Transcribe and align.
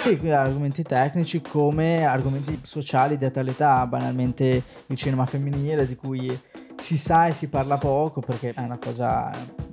Sì, 0.00 0.18
argomenti 0.30 0.82
tecnici 0.82 1.42
come 1.42 2.06
argomenti 2.06 2.58
sociali 2.62 3.18
di 3.18 3.26
attualità, 3.26 3.86
banalmente 3.86 4.62
il 4.86 4.96
cinema 4.96 5.26
femminile 5.26 5.86
di 5.86 5.94
cui 5.94 6.40
si 6.74 6.96
sa 6.96 7.26
e 7.26 7.32
si 7.32 7.48
parla 7.48 7.76
poco 7.76 8.20
perché 8.20 8.54
è 8.54 8.62
una 8.62 8.78
cosa 8.78 9.30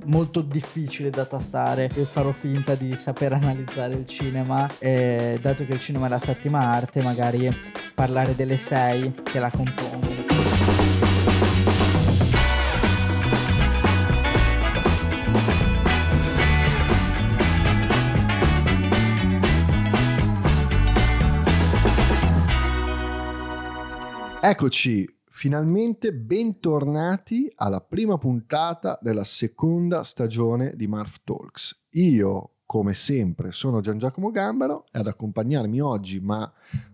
molto 0.08 0.42
difficile 0.42 1.10
da 1.12 1.24
tastare 1.24 1.90
e 1.96 2.04
farò 2.04 2.34
finta 2.34 2.76
di 2.76 2.98
saper 2.98 3.34
analizzare 3.34 3.94
il 3.94 4.05
cinema 4.05 4.68
e 4.79 5.40
dato 5.42 5.65
che 5.65 5.74
il 5.74 5.79
cinema 5.79 6.08
è 6.08 6.10
la 6.10 6.19
settima 6.19 6.59
arte 6.59 7.01
magari 7.01 7.49
parlare 7.96 8.35
delle 8.35 8.57
sei 8.57 9.13
che 9.23 9.39
la 9.39 9.49
compongono. 9.49 10.26
Eccoci, 24.50 25.06
finalmente 25.26 26.14
bentornati 26.14 27.52
alla 27.55 27.82
prima 27.82 28.18
puntata 28.18 28.98
della 29.02 29.26
seconda 29.26 30.04
stagione 30.04 30.72
di 30.78 30.88
Marf 30.88 31.18
Talks. 31.26 31.88
Io, 31.90 32.52
come 32.66 32.94
sempre, 32.94 33.52
sono 33.52 33.82
Gian 33.82 33.98
Giacomo 33.98 34.32
Gambaro 34.32 34.86
e 34.90 35.00
ad 35.00 35.08
accompagnarmi 35.08 35.82
oggi, 35.82 36.22
ma 36.22 36.50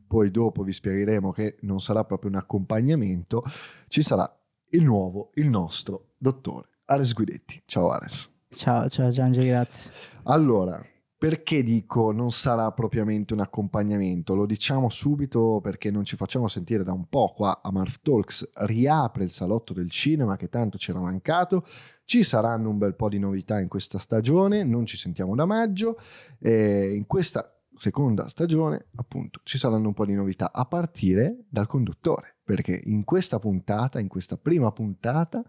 poi 0.08 0.32
dopo 0.32 0.64
vi 0.64 0.74
spiegheremo 0.74 1.32
che 1.32 1.58
non 1.62 1.80
sarà 1.80 2.04
proprio 2.06 2.32
un 2.32 2.38
accompagnamento, 2.38 3.44
ci 3.88 4.02
sarà 4.02 4.28
il 4.70 4.84
nuovo, 4.84 5.30
il 5.36 5.48
nostro 5.48 6.14
dottore 6.18 6.70
Ares 6.86 7.14
Guidetti. 7.14 7.62
Ciao 7.68 7.92
Ares. 7.92 8.32
Ciao, 8.50 8.90
ciao 8.90 9.12
Giangi, 9.12 9.46
grazie. 9.46 9.92
Allora, 10.24 10.84
perché 11.24 11.64
dico 11.64 12.12
non 12.12 12.32
sarà 12.32 12.70
propriamente 12.74 13.34
un 13.34 13.40
accompagnamento? 13.40 14.36
Lo 14.36 14.46
diciamo 14.46 14.90
subito 14.90 15.62
perché 15.64 15.90
non 15.90 16.04
ci 16.04 16.18
facciamo 16.18 16.50
sentire 16.50 16.84
da 16.84 16.92
un 16.92 17.08
po' 17.08 17.32
qua 17.34 17.62
a 17.64 17.72
Marf 17.72 18.02
Talks. 18.02 18.52
Riapre 18.56 19.24
il 19.24 19.30
salotto 19.30 19.72
del 19.72 19.90
cinema 19.90 20.36
che 20.36 20.50
tanto 20.50 20.78
c'era 20.78 21.00
mancato. 21.00 21.64
Ci 22.04 22.24
saranno 22.24 22.70
un 22.70 22.78
bel 22.78 22.96
po' 22.96 23.08
di 23.08 23.20
novità 23.20 23.62
in 23.62 23.70
questa 23.70 24.00
stagione, 24.00 24.66
non 24.66 24.86
ci 24.86 24.98
sentiamo 24.98 25.34
da 25.34 25.46
maggio. 25.46 25.98
E 26.40 26.94
in 26.94 27.06
questa 27.06 27.58
seconda 27.74 28.28
stagione, 28.28 28.88
appunto, 28.96 29.40
ci 29.44 29.58
saranno 29.58 29.88
un 29.88 29.94
po' 29.94 30.06
di 30.06 30.16
novità 30.16 30.52
a 30.52 30.66
partire 30.66 31.46
dal 31.48 31.68
conduttore, 31.68 32.36
perché 32.44 32.78
in 32.84 33.06
questa 33.06 33.40
puntata, 33.40 34.02
in 34.02 34.10
questa 34.10 34.36
prima 34.36 34.74
puntata, 34.74 35.42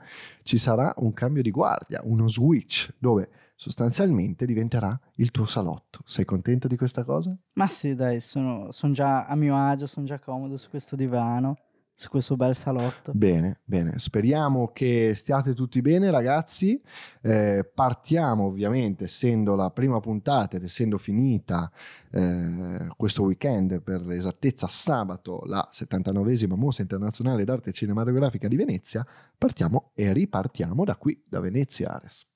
ci 0.44 0.56
sarà 0.56 0.94
un 0.98 1.12
cambio 1.12 1.42
di 1.42 1.50
guardia, 1.50 2.00
uno 2.04 2.28
switch 2.28 2.94
dove 2.96 3.28
sostanzialmente 3.54 4.46
diventerà 4.46 4.98
il 5.16 5.30
tuo 5.30 5.46
salotto. 5.46 6.00
Sei 6.04 6.24
contento 6.24 6.68
di 6.68 6.76
questa 6.76 7.04
cosa? 7.04 7.36
Ma 7.54 7.68
sì, 7.68 7.94
dai, 7.94 8.20
sono, 8.20 8.70
sono 8.72 8.92
già 8.92 9.26
a 9.26 9.34
mio 9.36 9.56
agio, 9.56 9.86
sono 9.86 10.06
già 10.06 10.18
comodo 10.18 10.56
su 10.56 10.68
questo 10.68 10.96
divano, 10.96 11.56
su 11.94 12.08
questo 12.08 12.36
bel 12.36 12.56
salotto. 12.56 13.12
Bene, 13.14 13.60
bene. 13.64 13.98
Speriamo 13.98 14.72
che 14.72 15.12
stiate 15.14 15.54
tutti 15.54 15.80
bene, 15.80 16.10
ragazzi. 16.10 16.80
Eh, 17.22 17.70
partiamo 17.72 18.46
ovviamente, 18.46 19.04
essendo 19.04 19.54
la 19.54 19.70
prima 19.70 20.00
puntata 20.00 20.56
ed 20.56 20.64
essendo 20.64 20.98
finita 20.98 21.70
eh, 22.10 22.88
questo 22.96 23.22
weekend, 23.22 23.80
per 23.80 24.04
l'esattezza 24.04 24.66
sabato, 24.66 25.42
la 25.46 25.66
79esima 25.72 26.56
Mostra 26.56 26.82
Internazionale 26.82 27.44
d'Arte 27.44 27.72
Cinematografica 27.72 28.48
di 28.48 28.56
Venezia, 28.56 29.06
partiamo 29.38 29.92
e 29.94 30.12
ripartiamo 30.12 30.84
da 30.84 30.96
qui, 30.96 31.22
da 31.26 31.38
Venezia 31.38 31.94
Ares. 31.94 32.33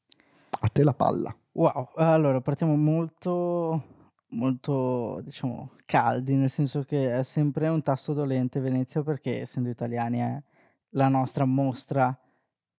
A 0.61 0.69
te 0.69 0.83
la 0.83 0.93
palla. 0.93 1.35
Wow, 1.53 1.91
allora 1.97 2.41
partiamo 2.41 2.77
molto, 2.77 3.83
molto, 4.31 5.21
diciamo, 5.23 5.73
caldi, 5.85 6.35
nel 6.35 6.51
senso 6.51 6.83
che 6.83 7.13
è 7.13 7.23
sempre 7.23 7.69
un 7.69 7.83
tasto 7.83 8.13
dolente 8.13 8.61
Venezia 8.61 9.03
perché 9.03 9.41
essendo 9.41 9.69
italiani 9.69 10.19
è 10.19 10.43
la 10.91 11.09
nostra 11.09 11.45
mostra 11.45 12.17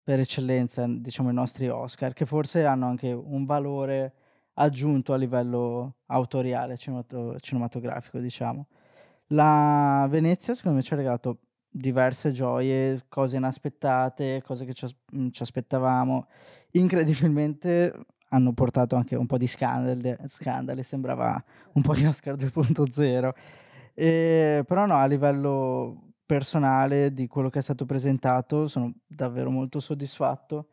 per 0.04 0.20
eccellenza, 0.20 0.86
diciamo 0.88 1.30
i 1.30 1.34
nostri 1.34 1.68
Oscar, 1.68 2.14
che 2.14 2.26
forse 2.26 2.66
hanno 2.66 2.88
anche 2.88 3.12
un 3.12 3.46
valore 3.46 4.14
aggiunto 4.54 5.14
a 5.14 5.18
livello 5.18 5.98
autoriale 6.08 6.78
cinemato- 6.78 7.40
cinematografico, 7.40 8.20
diciamo. 8.20 8.68
La 9.28 10.08
Venezia 10.10 10.56
secondo 10.56 10.78
me 10.78 10.84
ci 10.84 10.94
ha 10.94 10.98
regalato 10.98 11.40
diverse 11.70 12.32
gioie, 12.32 13.06
cose 13.08 13.38
inaspettate, 13.38 14.42
cose 14.44 14.66
che 14.66 14.74
ci, 14.74 14.86
as- 14.86 14.96
ci 15.32 15.42
aspettavamo 15.44 16.28
incredibilmente 16.72 17.94
hanno 18.30 18.54
portato 18.54 18.96
anche 18.96 19.16
un 19.16 19.26
po' 19.26 19.38
di 19.38 19.48
scandali, 19.48 20.16
scandali 20.28 20.84
sembrava 20.84 21.44
un 21.74 21.82
po' 21.82 21.94
di 21.94 22.06
Oscar 22.06 22.36
2.0. 22.36 23.32
E, 23.94 24.64
però 24.66 24.86
no, 24.86 24.96
a 24.96 25.06
livello 25.06 26.14
personale 26.26 27.12
di 27.14 27.28
quello 27.28 27.50
che 27.50 27.60
è 27.60 27.62
stato 27.64 27.86
presentato 27.86 28.68
sono 28.68 28.94
davvero 29.08 29.50
molto 29.50 29.80
soddisfatto 29.80 30.68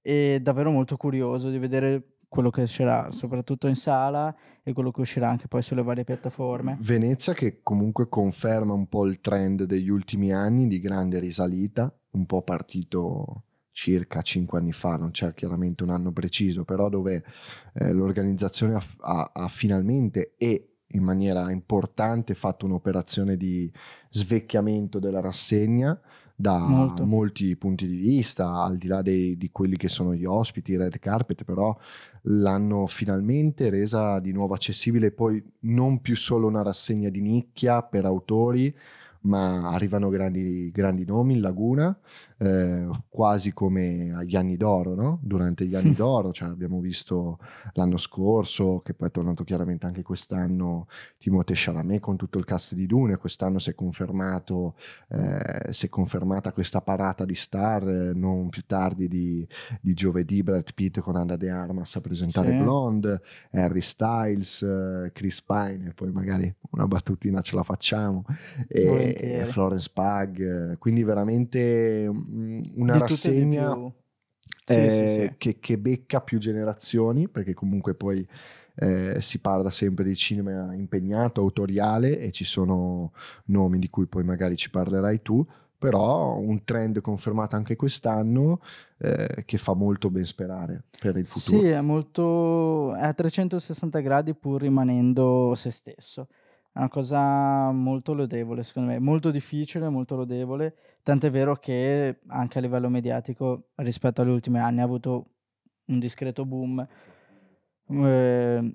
e 0.00 0.40
davvero 0.42 0.70
molto 0.70 0.96
curioso 0.96 1.50
di 1.50 1.58
vedere 1.58 2.12
quello 2.28 2.48
che 2.48 2.62
uscirà 2.62 3.12
soprattutto 3.12 3.68
in 3.68 3.76
sala 3.76 4.34
e 4.62 4.72
quello 4.72 4.90
che 4.90 5.02
uscirà 5.02 5.28
anche 5.28 5.48
poi 5.48 5.60
sulle 5.60 5.82
varie 5.82 6.02
piattaforme. 6.02 6.78
Venezia 6.80 7.34
che 7.34 7.60
comunque 7.62 8.08
conferma 8.08 8.72
un 8.72 8.88
po' 8.88 9.04
il 9.04 9.20
trend 9.20 9.64
degli 9.64 9.90
ultimi 9.90 10.32
anni 10.32 10.66
di 10.66 10.80
grande 10.80 11.18
risalita, 11.18 11.94
un 12.12 12.24
po' 12.24 12.40
partito 12.40 13.42
circa 13.72 14.22
cinque 14.22 14.58
anni 14.58 14.72
fa, 14.72 14.96
non 14.96 15.10
c'è 15.10 15.34
chiaramente 15.34 15.82
un 15.82 15.90
anno 15.90 16.12
preciso, 16.12 16.64
però 16.64 16.88
dove 16.88 17.24
eh, 17.74 17.92
l'organizzazione 17.92 18.74
ha, 18.74 18.82
ha, 19.00 19.30
ha, 19.32 19.48
finalmente 19.48 20.34
e 20.36 20.68
in 20.94 21.02
maniera 21.02 21.50
importante 21.50 22.34
fatto 22.34 22.66
un'operazione 22.66 23.36
di 23.36 23.72
svecchiamento 24.10 24.98
della 24.98 25.20
rassegna 25.20 25.98
da 26.34 26.58
Molto. 26.58 27.06
molti 27.06 27.56
punti 27.56 27.86
di 27.86 27.96
vista, 27.96 28.62
al 28.62 28.76
di 28.76 28.88
là 28.88 29.00
dei, 29.00 29.36
di 29.36 29.50
quelli 29.50 29.76
che 29.76 29.88
sono 29.88 30.14
gli 30.14 30.24
ospiti, 30.24 30.72
i 30.72 30.76
red 30.76 30.98
carpet, 30.98 31.44
però 31.44 31.76
l'hanno 32.22 32.86
finalmente 32.86 33.70
resa 33.70 34.18
di 34.18 34.32
nuovo 34.32 34.54
accessibile, 34.54 35.12
poi 35.12 35.42
non 35.60 36.00
più 36.00 36.16
solo 36.16 36.48
una 36.48 36.62
rassegna 36.62 37.10
di 37.10 37.20
nicchia 37.20 37.82
per 37.82 38.04
autori, 38.04 38.74
ma 39.22 39.70
arrivano 39.70 40.08
grandi, 40.08 40.70
grandi 40.70 41.04
nomi 41.04 41.34
in 41.34 41.40
Laguna, 41.40 41.96
eh, 42.38 42.88
quasi 43.08 43.52
come 43.52 44.12
agli 44.12 44.34
anni 44.34 44.56
d'oro, 44.56 44.94
no? 44.94 45.18
durante 45.22 45.66
gli 45.66 45.74
anni 45.74 45.92
d'oro, 45.94 46.32
cioè 46.32 46.48
abbiamo 46.48 46.80
visto 46.80 47.38
l'anno 47.74 47.96
scorso, 47.98 48.80
che 48.80 48.94
poi 48.94 49.08
è 49.08 49.10
tornato 49.10 49.44
chiaramente 49.44 49.86
anche 49.86 50.02
quest'anno, 50.02 50.88
Timothée 51.18 51.54
Chalamet 51.56 52.00
con 52.00 52.16
tutto 52.16 52.38
il 52.38 52.44
cast 52.44 52.74
di 52.74 52.86
Dune, 52.86 53.16
quest'anno 53.16 53.58
si 53.58 53.70
è 53.70 53.74
confermato, 53.74 54.74
eh, 55.08 55.72
si 55.72 55.86
è 55.86 55.88
confermata 55.88 56.52
questa 56.52 56.80
parata 56.80 57.24
di 57.24 57.34
star, 57.34 57.88
eh, 57.88 58.12
non 58.14 58.48
più 58.48 58.64
tardi 58.66 59.06
di, 59.06 59.46
di, 59.80 59.94
giovedì 59.94 60.42
Brad 60.42 60.72
Pitt 60.74 60.98
con 60.98 61.16
Anna 61.16 61.36
De 61.36 61.50
Armas 61.50 61.94
a 61.94 62.00
presentare 62.00 62.50
sì. 62.50 62.56
Blonde, 62.56 63.20
Harry 63.52 63.80
Styles, 63.80 64.62
eh, 64.62 65.10
Chris 65.12 65.42
Pine, 65.42 65.90
e 65.90 65.92
poi 65.94 66.10
magari 66.10 66.52
una 66.70 66.88
battutina 66.88 67.40
ce 67.40 67.54
la 67.54 67.62
facciamo, 67.62 68.24
e 68.66 69.11
Florence 69.44 69.90
Pug, 69.92 70.78
quindi 70.78 71.02
veramente 71.02 72.10
una 72.74 72.98
rassegna 72.98 73.76
sì, 74.64 74.74
eh, 74.74 75.26
sì, 75.28 75.34
che, 75.38 75.58
che, 75.58 75.78
becca 75.78 76.20
più 76.20 76.38
generazioni, 76.38 77.28
perché 77.28 77.54
comunque 77.54 77.94
poi 77.94 78.26
eh, 78.76 79.20
si 79.20 79.40
parla 79.40 79.70
sempre 79.70 80.04
di 80.04 80.14
cinema 80.14 80.74
impegnato, 80.74 81.40
autoriale 81.40 82.18
e 82.20 82.30
ci 82.30 82.44
sono 82.44 83.12
nomi 83.46 83.78
di 83.78 83.90
cui 83.90 84.06
poi 84.06 84.24
magari 84.24 84.56
ci 84.56 84.70
parlerai 84.70 85.20
tu, 85.22 85.44
però 85.76 86.36
un 86.36 86.62
trend 86.62 87.00
confermato 87.00 87.56
anche 87.56 87.74
quest'anno 87.74 88.60
eh, 88.98 89.42
che 89.44 89.58
fa 89.58 89.74
molto 89.74 90.10
ben 90.10 90.24
sperare 90.24 90.84
per 90.98 91.16
il 91.16 91.26
futuro. 91.26 91.60
Sì, 91.60 91.66
è 91.66 91.80
molto 91.80 92.94
è 92.94 93.02
a 93.02 93.12
360 93.12 93.98
gradi 93.98 94.34
pur 94.34 94.60
rimanendo 94.60 95.54
se 95.56 95.70
stesso. 95.70 96.28
È 96.74 96.78
una 96.78 96.88
cosa 96.88 97.70
molto 97.70 98.14
lodevole, 98.14 98.62
secondo 98.62 98.92
me, 98.92 98.98
molto 98.98 99.30
difficile, 99.30 99.90
molto 99.90 100.16
lodevole, 100.16 100.74
tant'è 101.02 101.30
vero 101.30 101.56
che 101.56 102.20
anche 102.28 102.58
a 102.58 102.60
livello 102.62 102.88
mediatico 102.88 103.72
rispetto 103.76 104.22
agli 104.22 104.30
ultimi 104.30 104.58
anni 104.58 104.80
ha 104.80 104.84
avuto 104.84 105.26
un 105.86 105.98
discreto 105.98 106.46
boom, 106.46 106.86
eh, 107.88 108.72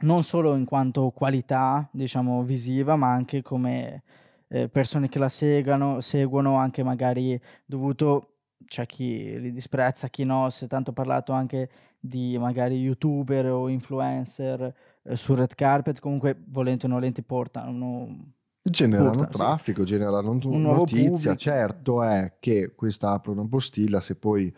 non 0.00 0.22
solo 0.24 0.56
in 0.56 0.64
quanto 0.64 1.10
qualità, 1.10 1.88
diciamo, 1.92 2.42
visiva, 2.42 2.96
ma 2.96 3.12
anche 3.12 3.40
come 3.42 4.02
eh, 4.48 4.68
persone 4.68 5.08
che 5.08 5.20
la 5.20 5.28
segano, 5.28 6.00
seguono, 6.00 6.56
anche 6.56 6.82
magari 6.82 7.40
dovuto, 7.64 8.38
c'è 8.66 8.84
chi 8.86 9.38
li 9.38 9.52
disprezza, 9.52 10.08
chi 10.08 10.24
no, 10.24 10.50
si 10.50 10.64
è 10.64 10.68
tanto 10.68 10.92
parlato 10.92 11.32
anche 11.32 11.70
di 12.00 12.36
magari 12.38 12.80
youtuber 12.80 13.46
o 13.46 13.68
influencer 13.68 14.74
eh, 15.04 15.16
sul 15.16 15.36
red 15.36 15.54
carpet, 15.54 16.00
comunque 16.00 16.42
volenti 16.46 16.86
o 16.86 16.88
nolenti 16.88 17.22
portano 17.22 18.36
Generano 18.70 19.10
porta, 19.10 19.26
traffico, 19.26 19.80
sì. 19.80 19.92
generano 19.92 20.30
un 20.30 20.62
notizia, 20.62 21.34
certo 21.36 22.02
è 22.02 22.34
che 22.38 22.74
questa 22.74 23.12
apre 23.12 23.32
una 23.32 23.46
postilla, 23.48 24.00
se 24.00 24.16
poi 24.16 24.54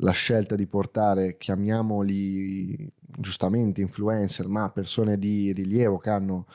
la 0.00 0.10
scelta 0.10 0.54
di 0.54 0.66
portare, 0.66 1.36
chiamiamoli 1.36 2.92
giustamente 2.98 3.80
influencer, 3.80 4.48
ma 4.48 4.68
persone 4.70 5.18
di 5.18 5.52
rilievo 5.52 5.96
che 5.96 6.10
hanno 6.10 6.46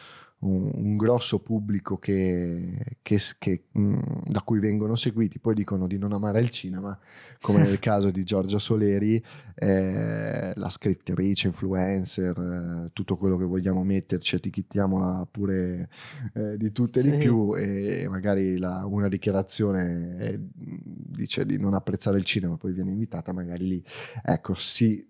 un, 0.41 0.71
un 0.73 0.97
grosso 0.97 1.39
pubblico 1.39 1.97
che, 1.97 2.97
che, 3.01 3.17
che, 3.37 3.63
mh, 3.71 3.99
da 4.25 4.41
cui 4.41 4.59
vengono 4.59 4.95
seguiti, 4.95 5.39
poi 5.39 5.53
dicono 5.53 5.87
di 5.87 5.97
non 5.97 6.13
amare 6.13 6.39
il 6.41 6.49
cinema, 6.49 6.97
come 7.41 7.63
nel 7.63 7.77
caso 7.79 8.11
di 8.11 8.23
Giorgia 8.23 8.59
Soleri, 8.59 9.23
eh, 9.55 10.53
la 10.55 10.69
scrittrice, 10.69 11.47
influencer, 11.47 12.37
eh, 12.37 12.89
tutto 12.93 13.17
quello 13.17 13.37
che 13.37 13.45
vogliamo 13.45 13.83
metterci, 13.83 14.35
etichetiamola 14.35 15.27
pure 15.29 15.89
eh, 16.33 16.57
di 16.57 16.71
tutte 16.71 16.99
e 16.99 17.03
sì. 17.03 17.11
di 17.11 17.17
più 17.17 17.55
e 17.55 18.07
magari 18.09 18.57
la, 18.57 18.85
una 18.85 19.07
dichiarazione 19.07 20.17
è, 20.17 20.39
dice 20.39 21.45
di 21.45 21.57
non 21.57 21.73
apprezzare 21.73 22.17
il 22.17 22.25
cinema, 22.25 22.57
poi 22.57 22.73
viene 22.73 22.91
invitata, 22.91 23.31
magari 23.31 23.67
lì, 23.67 23.83
ecco, 24.23 24.53
si, 24.55 25.07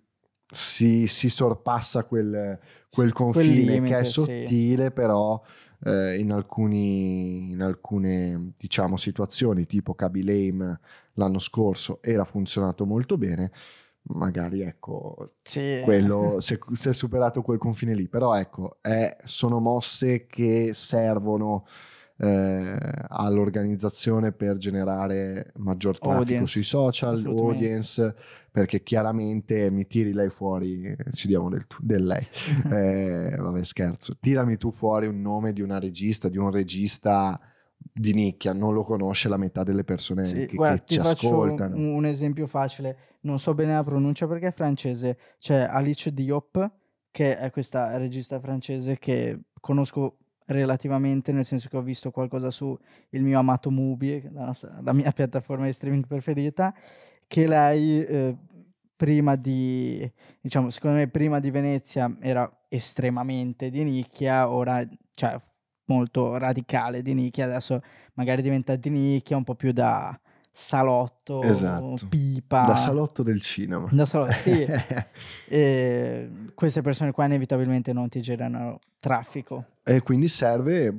si, 0.51 1.07
si 1.07 1.30
sorpassa 1.30 2.03
quel 2.03 2.59
quel 2.92 3.13
confine 3.13 3.45
quel 3.45 3.65
limite, 3.65 3.94
che 3.94 4.00
è 4.00 4.03
sottile, 4.03 4.86
sì. 4.86 4.92
però 4.92 5.42
eh, 5.86 6.19
in, 6.19 6.31
alcuni, 6.31 7.51
in 7.51 7.62
alcune 7.62 8.51
diciamo, 8.57 8.98
situazioni, 8.98 9.65
tipo 9.65 9.95
Kaby 9.95 10.24
Lame 10.24 10.80
l'anno 11.13 11.39
scorso, 11.39 12.00
era 12.01 12.25
funzionato 12.25 12.86
molto 12.86 13.18
bene. 13.18 13.51
Magari 14.03 14.62
ecco, 14.62 15.36
sì. 15.42 15.80
quello, 15.83 16.39
se, 16.42 16.59
se 16.74 16.89
è 16.89 16.94
superato 16.94 17.42
quel 17.42 17.59
confine 17.59 17.94
lì, 17.94 18.07
però 18.07 18.36
ecco, 18.36 18.77
è, 18.81 19.15
sono 19.24 19.59
mosse 19.59 20.25
che 20.25 20.71
servono 20.74 21.65
eh, 22.23 22.77
all'organizzazione 23.07 24.31
per 24.31 24.57
generare 24.57 25.51
maggior 25.56 25.97
traffico 25.97 26.19
audience. 26.19 26.51
sui 26.51 26.63
social, 26.63 27.25
audience, 27.25 28.15
perché 28.51 28.83
chiaramente 28.83 29.71
mi 29.71 29.88
tiri 29.88 30.13
lei 30.13 30.29
fuori, 30.29 30.95
ci 31.12 31.27
diamo 31.27 31.50
del, 31.50 31.65
del 31.79 32.06
lei, 32.06 32.23
eh, 32.71 33.35
vabbè 33.35 33.63
scherzo, 33.63 34.18
tirami 34.19 34.57
tu 34.57 34.71
fuori 34.71 35.07
un 35.07 35.19
nome 35.19 35.51
di 35.51 35.62
una 35.62 35.79
regista, 35.79 36.29
di 36.29 36.38
un 36.38 36.51
regista 36.51 37.39
di 37.75 38.13
nicchia, 38.13 38.53
non 38.53 38.75
lo 38.75 38.83
conosce 38.83 39.27
la 39.27 39.38
metà 39.38 39.63
delle 39.63 39.83
persone 39.83 40.24
sì, 40.24 40.45
che, 40.45 40.56
guarda, 40.56 40.83
che 40.83 40.94
ci 40.94 41.00
ascoltano. 41.00 41.75
Un, 41.75 41.88
un 41.95 42.06
esempio 42.06 42.45
facile, 42.45 42.97
non 43.21 43.39
so 43.39 43.56
bene 43.56 43.74
la 43.74 43.83
pronuncia 43.83 44.27
perché 44.27 44.47
è 44.47 44.53
francese, 44.53 45.17
c'è 45.39 45.62
Alice 45.62 46.13
Diop, 46.13 46.71
che 47.09 47.35
è 47.35 47.50
questa 47.50 47.97
regista 47.97 48.39
francese 48.39 49.00
che 49.00 49.39
conosco 49.59 50.17
relativamente, 50.51 51.31
nel 51.31 51.45
senso 51.45 51.69
che 51.69 51.77
ho 51.77 51.81
visto 51.81 52.12
qualcosa 52.12 52.50
su 52.50 52.77
il 53.09 53.24
mio 53.24 53.39
amato 53.39 53.71
Mubi, 53.71 54.30
la, 54.31 54.56
la 54.81 54.94
mia 54.94 55.12
piattaforma 55.12 55.65
di 55.65 55.74
streaming 55.74 56.06
preferita, 56.07 56.74
che 57.27 57.48
lei 57.48 58.03
eh, 58.03 58.38
prima 58.95 59.36
di, 59.36 60.07
diciamo, 60.39 60.69
secondo 60.69 60.98
me 60.98 61.07
prima 61.07 61.39
di 61.39 61.50
Venezia 61.50 62.15
era 62.19 62.50
estremamente 62.68 63.71
di 63.71 63.83
nicchia, 63.83 64.50
ora, 64.50 64.88
cioè, 65.15 65.39
molto 65.86 66.38
radicale 66.38 67.01
di 67.01 67.15
nicchia, 67.15 67.45
adesso 67.45 67.81
magari 68.13 68.44
diventa 68.44 68.75
di 68.75 68.89
nicchia 68.89 69.38
un 69.38 69.44
po' 69.44 69.56
più 69.56 69.71
da 69.71 70.20
salotto, 70.51 71.42
esatto. 71.42 72.07
pipa. 72.09 72.65
Da 72.65 72.75
salotto 72.75 73.24
del 73.24 73.42
cinema. 73.42 73.88
Da 73.92 74.06
salotto, 74.06 74.33
sì. 74.33 74.68
e 75.48 76.30
queste 76.53 76.81
persone 76.81 77.12
qua 77.12 77.25
inevitabilmente 77.25 77.94
non 77.94 78.09
ti 78.09 78.21
generano 78.21 78.80
traffico. 79.00 79.65
E 79.83 80.01
quindi 80.01 80.27
serve, 80.27 80.98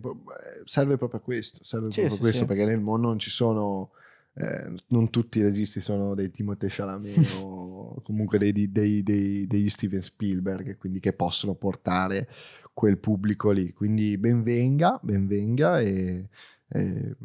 serve 0.64 0.96
proprio 0.96 1.20
a 1.20 1.22
questo, 1.22 1.62
serve 1.62 1.90
sì, 1.90 2.00
proprio 2.00 2.16
sì, 2.16 2.20
questo, 2.20 2.40
sì. 2.40 2.46
perché 2.46 2.64
nel 2.64 2.80
mondo 2.80 3.08
non 3.08 3.18
ci 3.18 3.30
sono... 3.30 3.90
Eh, 4.34 4.72
non 4.86 5.10
tutti 5.10 5.40
i 5.40 5.42
registi 5.42 5.82
sono 5.82 6.14
dei 6.14 6.30
Timothée 6.30 6.70
Chalamet 6.70 7.36
o 7.44 8.00
comunque 8.00 8.38
dei, 8.38 8.52
dei, 8.52 9.02
dei, 9.02 9.46
degli 9.46 9.68
Steven 9.68 10.00
Spielberg, 10.00 10.78
quindi 10.78 11.00
che 11.00 11.12
possono 11.12 11.54
portare 11.54 12.28
quel 12.72 12.96
pubblico 12.96 13.50
lì. 13.50 13.74
Quindi 13.74 14.16
benvenga, 14.16 14.98
benvenga 15.02 15.80
e, 15.80 16.28
e 16.68 17.16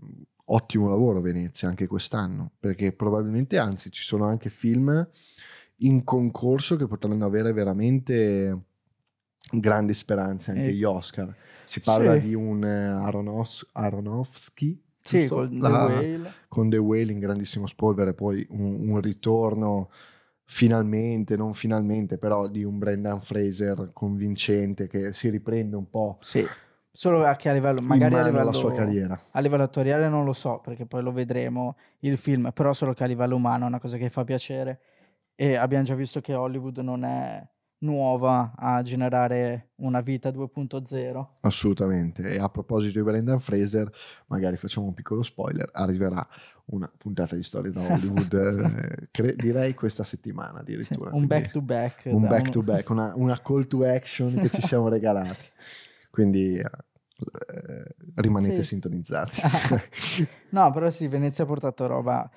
ottimo 0.50 0.90
lavoro 0.90 1.22
Venezia 1.22 1.68
anche 1.68 1.88
quest'anno, 1.88 2.52
perché 2.60 2.92
probabilmente 2.92 3.58
anzi 3.58 3.92
ci 3.92 4.04
sono 4.04 4.26
anche 4.26 4.50
film 4.50 5.08
in 5.78 6.04
concorso 6.04 6.76
che 6.76 6.88
potranno 6.88 7.26
avere 7.26 7.52
veramente 7.54 8.58
grandi 9.52 9.94
speranze 9.94 10.52
anche 10.52 10.68
eh, 10.68 10.74
gli 10.74 10.84
Oscar. 10.84 11.34
Si 11.64 11.82
parla 11.82 12.16
sì. 12.16 12.28
di 12.28 12.34
un 12.34 12.64
eh, 12.64 12.86
Aronos- 12.86 13.68
Aronofsky 13.74 14.82
sì, 15.02 15.28
con, 15.28 15.58
La, 15.60 15.70
The 15.70 15.94
Whale. 15.94 16.34
con 16.48 16.70
The 16.70 16.78
Whale 16.78 17.12
in 17.12 17.20
grandissimo 17.20 17.66
spolvere, 17.66 18.14
poi 18.14 18.46
un, 18.50 18.90
un, 18.90 19.02
ritorno 19.02 19.90
finalmente, 20.44 21.36
non 21.36 21.54
finalmente, 21.54 22.18
però 22.18 22.48
di 22.48 22.64
un 22.64 22.78
Brendan 22.78 23.22
Fraser 23.22 23.92
convincente 23.94 24.88
che 24.88 25.14
si 25.14 25.30
riprende 25.30 25.76
un 25.76 25.90
po'. 25.90 26.18
Sì 26.22 26.46
Solo 26.98 27.32
che 27.36 27.48
a 27.48 27.54
livello, 27.54 27.80
magari 27.84 28.16
a 28.16 28.24
livello, 28.24 28.52
sua 28.54 28.74
carriera. 28.74 29.22
A 29.30 29.40
livello 29.40 29.62
attoriale 29.62 30.10
non 30.10 30.26
lo 30.26 30.34
so, 30.34 30.60
perché 30.64 30.88
poi 30.88 31.04
lo 31.04 31.12
vedremo 31.12 31.78
il 32.00 32.18
film, 32.18 32.50
però 32.52 32.74
solo 32.74 32.94
che 32.94 33.04
a 33.04 33.06
livello 33.06 33.36
umano 33.36 33.66
è 33.66 33.68
una 33.68 33.80
cosa 33.80 33.98
che 33.98 34.10
fa 34.10 34.24
piacere. 34.24 34.80
E 35.36 35.54
abbiamo 35.54 35.84
già 35.84 35.94
visto 35.94 36.22
che 36.22 36.34
Hollywood 36.34 36.80
non 36.80 37.04
è 37.04 37.48
nuova 37.82 38.54
a 38.58 38.82
generare 38.82 39.74
una 39.76 40.02
vita 40.02 40.30
2.0. 40.30 41.26
Assolutamente. 41.42 42.24
E 42.30 42.40
a 42.40 42.50
proposito 42.50 42.98
di 42.98 43.06
Brendan 43.06 43.40
Fraser, 43.40 43.92
magari 44.26 44.56
facciamo 44.56 44.88
un 44.88 44.96
piccolo 44.96 45.22
spoiler, 45.22 45.70
arriverà 45.74 46.28
una 46.66 46.92
puntata 46.98 47.36
di 47.36 47.44
storia 47.44 47.72
da 47.72 47.82
Hollywood, 47.82 48.34
eh, 49.04 49.08
cre- 49.12 49.36
direi 49.36 49.76
questa 49.76 50.04
settimana 50.04 50.62
addirittura. 50.62 51.12
Sì, 51.12 51.16
un 51.16 51.28
back 51.28 51.52
to 51.52 51.62
back. 51.62 52.06
Un 52.06 52.28
back 52.28 52.50
to 52.50 52.64
back, 52.64 52.90
una, 52.90 53.14
una 53.16 53.40
call 53.40 53.68
to 53.68 53.86
action 53.86 54.34
che 54.34 54.50
ci 54.50 54.64
siamo 54.64 54.88
regalati. 54.90 55.46
Quindi 56.18 56.58
eh, 56.58 56.68
rimanete 58.16 58.58
sì. 58.58 58.64
sintonizzati. 58.64 59.42
no, 60.50 60.72
però 60.72 60.90
sì, 60.90 61.08
Venezia 61.08 61.44
ha 61.44 61.48
portato 61.48 61.88
roba, 61.88 62.30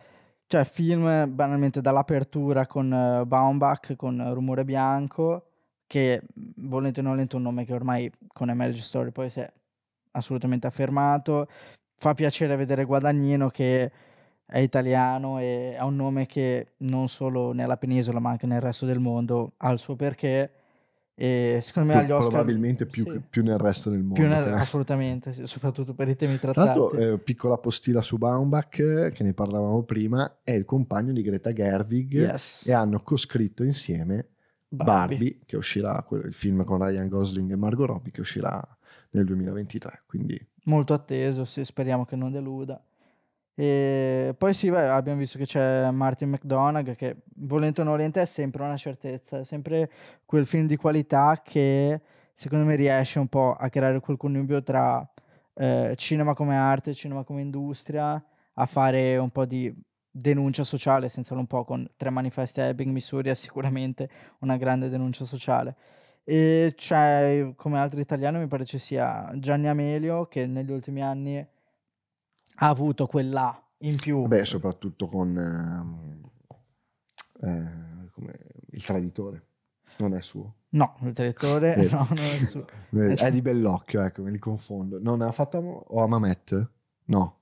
cioè 0.46 0.64
film 0.64 1.32
banalmente 1.34 1.80
dall'apertura 1.80 2.66
con 2.66 2.90
uh, 2.90 3.26
Baumbach, 3.26 3.96
con 3.96 4.32
Rumore 4.32 4.64
Bianco, 4.64 5.46
che 5.86 6.22
volente 6.56 7.00
o 7.00 7.02
non 7.02 7.12
volente 7.12 7.36
un 7.36 7.42
nome 7.42 7.64
che 7.64 7.74
ormai 7.74 8.10
con 8.28 8.48
Emerge 8.48 8.82
Story 8.82 9.10
poi 9.10 9.28
si 9.28 9.40
è 9.40 9.52
assolutamente 10.12 10.66
affermato. 10.66 11.48
Fa 11.96 12.14
piacere 12.14 12.56
vedere 12.56 12.84
Guadagnino 12.84 13.50
che 13.50 13.90
è 14.46 14.58
italiano 14.58 15.38
e 15.38 15.76
ha 15.78 15.84
un 15.84 15.96
nome 15.96 16.26
che 16.26 16.72
non 16.78 17.08
solo 17.08 17.52
nella 17.52 17.76
penisola 17.76 18.18
ma 18.18 18.30
anche 18.30 18.46
nel 18.46 18.60
resto 18.60 18.86
del 18.86 18.98
mondo 18.98 19.52
ha 19.58 19.70
il 19.70 19.78
suo 19.78 19.94
perché 19.96 20.59
e 21.22 21.60
secondo 21.60 21.92
me 21.92 21.98
agli 21.98 22.10
Oscar... 22.10 22.32
Probabilmente 22.32 22.86
più, 22.86 23.04
sì. 23.04 23.20
più 23.28 23.42
nel 23.42 23.58
resto 23.58 23.90
del 23.90 24.02
mondo. 24.02 24.26
Nel, 24.26 24.54
assolutamente, 24.54 25.34
sì, 25.34 25.44
soprattutto 25.44 25.92
per 25.92 26.08
i 26.08 26.16
temi 26.16 26.38
trattati. 26.38 26.72
Tra 26.72 26.80
l'altro, 26.80 26.98
eh, 26.98 27.18
piccola 27.18 27.58
postilla 27.58 28.00
su 28.00 28.16
Baumbach, 28.16 29.10
che 29.12 29.22
ne 29.22 29.34
parlavamo 29.34 29.82
prima, 29.82 30.38
è 30.42 30.52
il 30.52 30.64
compagno 30.64 31.12
di 31.12 31.20
Greta 31.20 31.52
Gerwig 31.52 32.10
yes. 32.14 32.64
e 32.66 32.72
hanno 32.72 33.02
coscritto 33.02 33.62
insieme 33.64 34.28
Barbie, 34.66 35.18
Barbie 35.18 35.38
che 35.44 35.58
uscirà, 35.58 36.02
il 36.24 36.32
film 36.32 36.64
con 36.64 36.82
Ryan 36.82 37.08
Gosling 37.08 37.50
e 37.50 37.56
Margot 37.56 37.86
Robbie, 37.86 38.12
che 38.12 38.22
uscirà 38.22 38.66
nel 39.10 39.26
2023. 39.26 40.04
Quindi... 40.06 40.40
Molto 40.64 40.94
atteso, 40.94 41.44
sì, 41.44 41.66
speriamo 41.66 42.06
che 42.06 42.16
non 42.16 42.32
deluda. 42.32 42.82
E 43.62 44.34
poi 44.38 44.54
sì, 44.54 44.70
beh, 44.70 44.88
abbiamo 44.88 45.18
visto 45.18 45.36
che 45.36 45.44
c'è 45.44 45.90
Martin 45.90 46.30
McDonagh 46.30 46.94
che 46.94 47.16
volente 47.34 47.82
o 47.82 47.84
non 47.84 47.92
volente 47.92 48.22
è 48.22 48.24
sempre 48.24 48.62
una 48.62 48.78
certezza, 48.78 49.40
è 49.40 49.44
sempre 49.44 49.90
quel 50.24 50.46
film 50.46 50.66
di 50.66 50.76
qualità 50.76 51.42
che 51.44 52.00
secondo 52.32 52.64
me 52.64 52.74
riesce 52.74 53.18
un 53.18 53.28
po' 53.28 53.52
a 53.52 53.68
creare 53.68 54.00
quel 54.00 54.16
connubio 54.16 54.62
tra 54.62 55.06
eh, 55.52 55.92
cinema 55.96 56.32
come 56.32 56.56
arte, 56.56 56.94
cinema 56.94 57.22
come 57.22 57.42
industria, 57.42 58.24
a 58.54 58.64
fare 58.64 59.18
un 59.18 59.28
po' 59.28 59.44
di 59.44 59.70
denuncia 60.10 60.64
sociale, 60.64 61.10
senza 61.10 61.34
un 61.34 61.46
po' 61.46 61.64
con 61.64 61.86
Tre 61.98 62.08
Manifesti 62.08 62.62
a 62.62 62.64
Ebbing, 62.64 62.90
Missouri 62.90 63.28
è 63.28 63.34
sicuramente 63.34 64.08
una 64.38 64.56
grande 64.56 64.88
denuncia 64.88 65.26
sociale. 65.26 65.76
E 66.24 66.72
c'è, 66.78 67.52
come 67.56 67.78
altro 67.78 68.00
italiano, 68.00 68.38
mi 68.38 68.46
pare 68.46 68.64
ci 68.64 68.78
sia 68.78 69.30
Gianni 69.34 69.68
Amelio, 69.68 70.28
che 70.28 70.46
negli 70.46 70.70
ultimi 70.70 71.02
anni 71.02 71.46
ha 72.62 72.68
avuto 72.68 73.06
quella 73.06 73.58
in 73.78 73.96
più. 73.96 74.26
Beh, 74.26 74.44
soprattutto 74.44 75.08
con 75.08 75.36
eh, 77.42 77.46
eh, 77.46 77.68
il 78.70 78.84
traditore. 78.84 79.44
Non 79.96 80.14
è 80.14 80.20
suo. 80.20 80.54
No, 80.70 80.96
il 81.02 81.12
traditore 81.12 81.76
no, 81.90 82.06
non 82.08 82.18
è 82.18 82.38
suo. 82.42 82.66
è 82.90 83.30
di 83.32 83.42
Bellocchio, 83.42 84.02
ecco, 84.02 84.22
me 84.22 84.30
li 84.30 84.38
confondo. 84.38 84.98
Non 85.00 85.22
ha 85.22 85.32
fatto 85.32 85.58
o 85.58 86.02
Amamet? 86.02 86.70
No. 87.06 87.38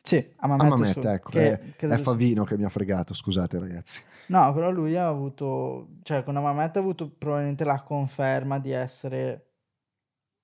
Sì, 0.00 0.32
Amamet, 0.36 0.64
Amamet 0.64 1.04
ecco, 1.04 1.30
che, 1.30 1.76
è, 1.76 1.76
è 1.76 1.96
Favino 1.98 2.44
che 2.44 2.56
mi 2.56 2.64
ha 2.64 2.68
fregato, 2.68 3.14
scusate 3.14 3.58
ragazzi. 3.58 4.02
No, 4.28 4.52
però 4.52 4.70
lui 4.70 4.96
ha 4.96 5.06
avuto, 5.06 5.98
cioè 6.02 6.24
con 6.24 6.36
Amamet 6.36 6.76
ha 6.76 6.80
avuto 6.80 7.08
probabilmente 7.08 7.64
la 7.64 7.82
conferma 7.82 8.58
di 8.58 8.72
essere 8.72 9.50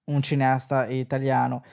un 0.05 0.23
cineasta 0.23 0.87
italiano. 0.87 1.65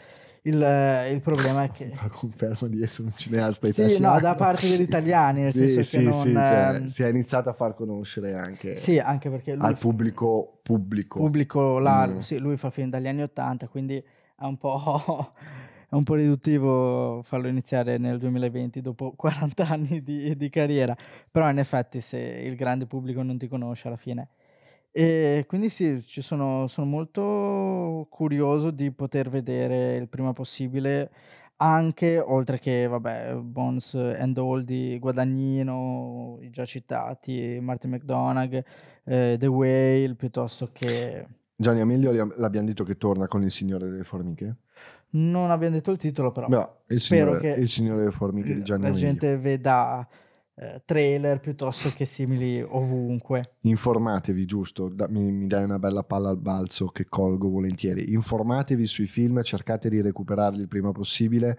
Il, 0.46 0.62
eh, 0.62 1.12
il, 1.12 1.22
problema 1.22 1.64
è 1.64 1.72
che... 1.72 1.92
Confermo 2.12 2.68
di 2.68 2.82
essere 2.82 3.08
un 3.08 3.14
cineasta 3.16 3.68
italiano. 3.68 3.96
Sì, 3.96 4.02
no, 4.02 4.20
da 4.20 4.36
parte 4.36 4.70
degli 4.70 4.82
italiani, 4.82 5.42
nel 5.42 5.52
sì, 5.52 5.70
senso 5.70 5.82
sì, 5.82 5.98
che 5.98 6.04
non... 6.04 6.14
Sì, 6.14 6.34
cioè, 6.34 6.76
ehm, 6.76 6.86
si 6.86 7.04
è 7.04 7.08
iniziato 7.08 7.50
a 7.50 7.54
far 7.54 7.74
conoscere 7.74 8.36
anche, 8.36 8.76
sì, 8.76 9.00
anche 9.00 9.30
perché 9.32 9.54
al 9.58 9.78
pubblico 9.78 10.60
pubblico. 10.62 11.18
Pubblico 11.18 11.80
largo, 11.80 12.18
mm. 12.18 12.22
sì, 12.22 12.38
lui 12.38 12.58
fa 12.58 12.70
film 12.70 12.90
dagli 12.90 13.08
anni 13.08 13.24
Ottanta, 13.24 13.68
quindi 13.68 13.98
è 13.98 14.44
un 14.44 14.58
po' 14.58 15.34
è 15.90 15.96
un 15.96 16.04
po' 16.04 16.14
riduttivo 16.14 17.22
farlo 17.24 17.48
iniziare 17.48 17.98
nel 17.98 18.20
2020 18.20 18.82
dopo 18.82 19.14
40 19.18 19.68
anni 19.68 20.04
di 20.04 20.36
di 20.38 20.50
carriera, 20.50 20.96
però 21.32 21.50
in 21.50 21.58
effetti 21.58 22.02
se 22.02 22.20
il 22.20 22.56
grande 22.56 22.86
pubblico 22.86 23.24
non 23.24 23.40
ti 23.40 23.48
conosce 23.48 23.88
alla 23.88 23.98
fine 23.98 24.30
e 24.98 25.44
quindi 25.46 25.68
sì, 25.68 26.02
ci 26.06 26.22
sono 26.22 26.68
sono 26.68 26.88
molto 26.88 28.08
curioso 28.10 28.72
di 28.72 28.92
poter 28.92 29.28
vedere 29.28 29.98
il 29.98 30.08
prima 30.08 30.32
possibile 30.32 31.12
anche 31.58 32.18
oltre 32.18 32.60
che 32.60 32.88
vabbè, 32.88 33.34
Bones 33.36 33.94
and 33.96 34.62
di 34.62 34.98
Guadagnino, 34.98 36.38
i 36.40 36.50
già 36.50 36.64
citati, 36.64 37.60
Martin 37.62 37.92
McDonagh, 37.92 38.64
ehm, 39.04 39.38
The 39.38 39.48
Whale, 39.48 40.16
piuttosto 40.16 40.70
che 40.72 41.28
Gianni 41.58 41.82
Amelio 41.82 42.12
li 42.12 42.34
l'abbiam 42.38 42.66
detto 42.66 42.86
che 42.86 42.96
torna 42.96 43.28
con 43.28 43.44
Il 43.44 43.52
Signore 43.52 43.90
delle 43.90 44.04
Formiche? 44.06 44.56
Non 45.12 45.52
abbiam 45.52 45.74
detto 45.74 45.92
il 45.92 45.98
titolo 45.98 46.32
però 46.32 46.48
No, 46.48 46.84
Il 46.88 47.02
spero 47.02 47.34
Signore 47.34 47.54
che 47.54 47.60
Il 47.62 47.70
Signore 47.70 48.00
delle 48.00 48.12
Formiche 48.12 48.54
di 48.56 48.64
Gianni 48.64 48.84
la 48.84 48.88
Amelio. 48.90 49.08
gente 49.08 49.38
veda, 49.38 50.08
ehm, 50.56 50.82
trailer 50.86 51.40
piuttosto 51.40 51.92
che 51.96 52.06
simili 52.06 52.62
ovunque. 52.62 53.42
Informatevi, 53.62 54.46
giusto? 54.46 54.90
Da 54.90 55.08
mi 55.08 55.32
mi 55.32 55.48
dai 55.48 55.64
una 55.64 55.80
bella 55.80 56.04
palla 56.04 56.30
al 56.30 56.38
balzo 56.38 56.88
che 56.88 57.06
colgo 57.08 57.50
volentieri. 57.50 58.14
Informatevi 58.14 58.86
sui 58.86 59.08
film, 59.08 59.42
cercate 59.44 59.90
di 59.90 60.02
recuperarli 60.02 60.62
il 60.62 60.68
prima 60.68 60.92
possibile, 60.92 61.58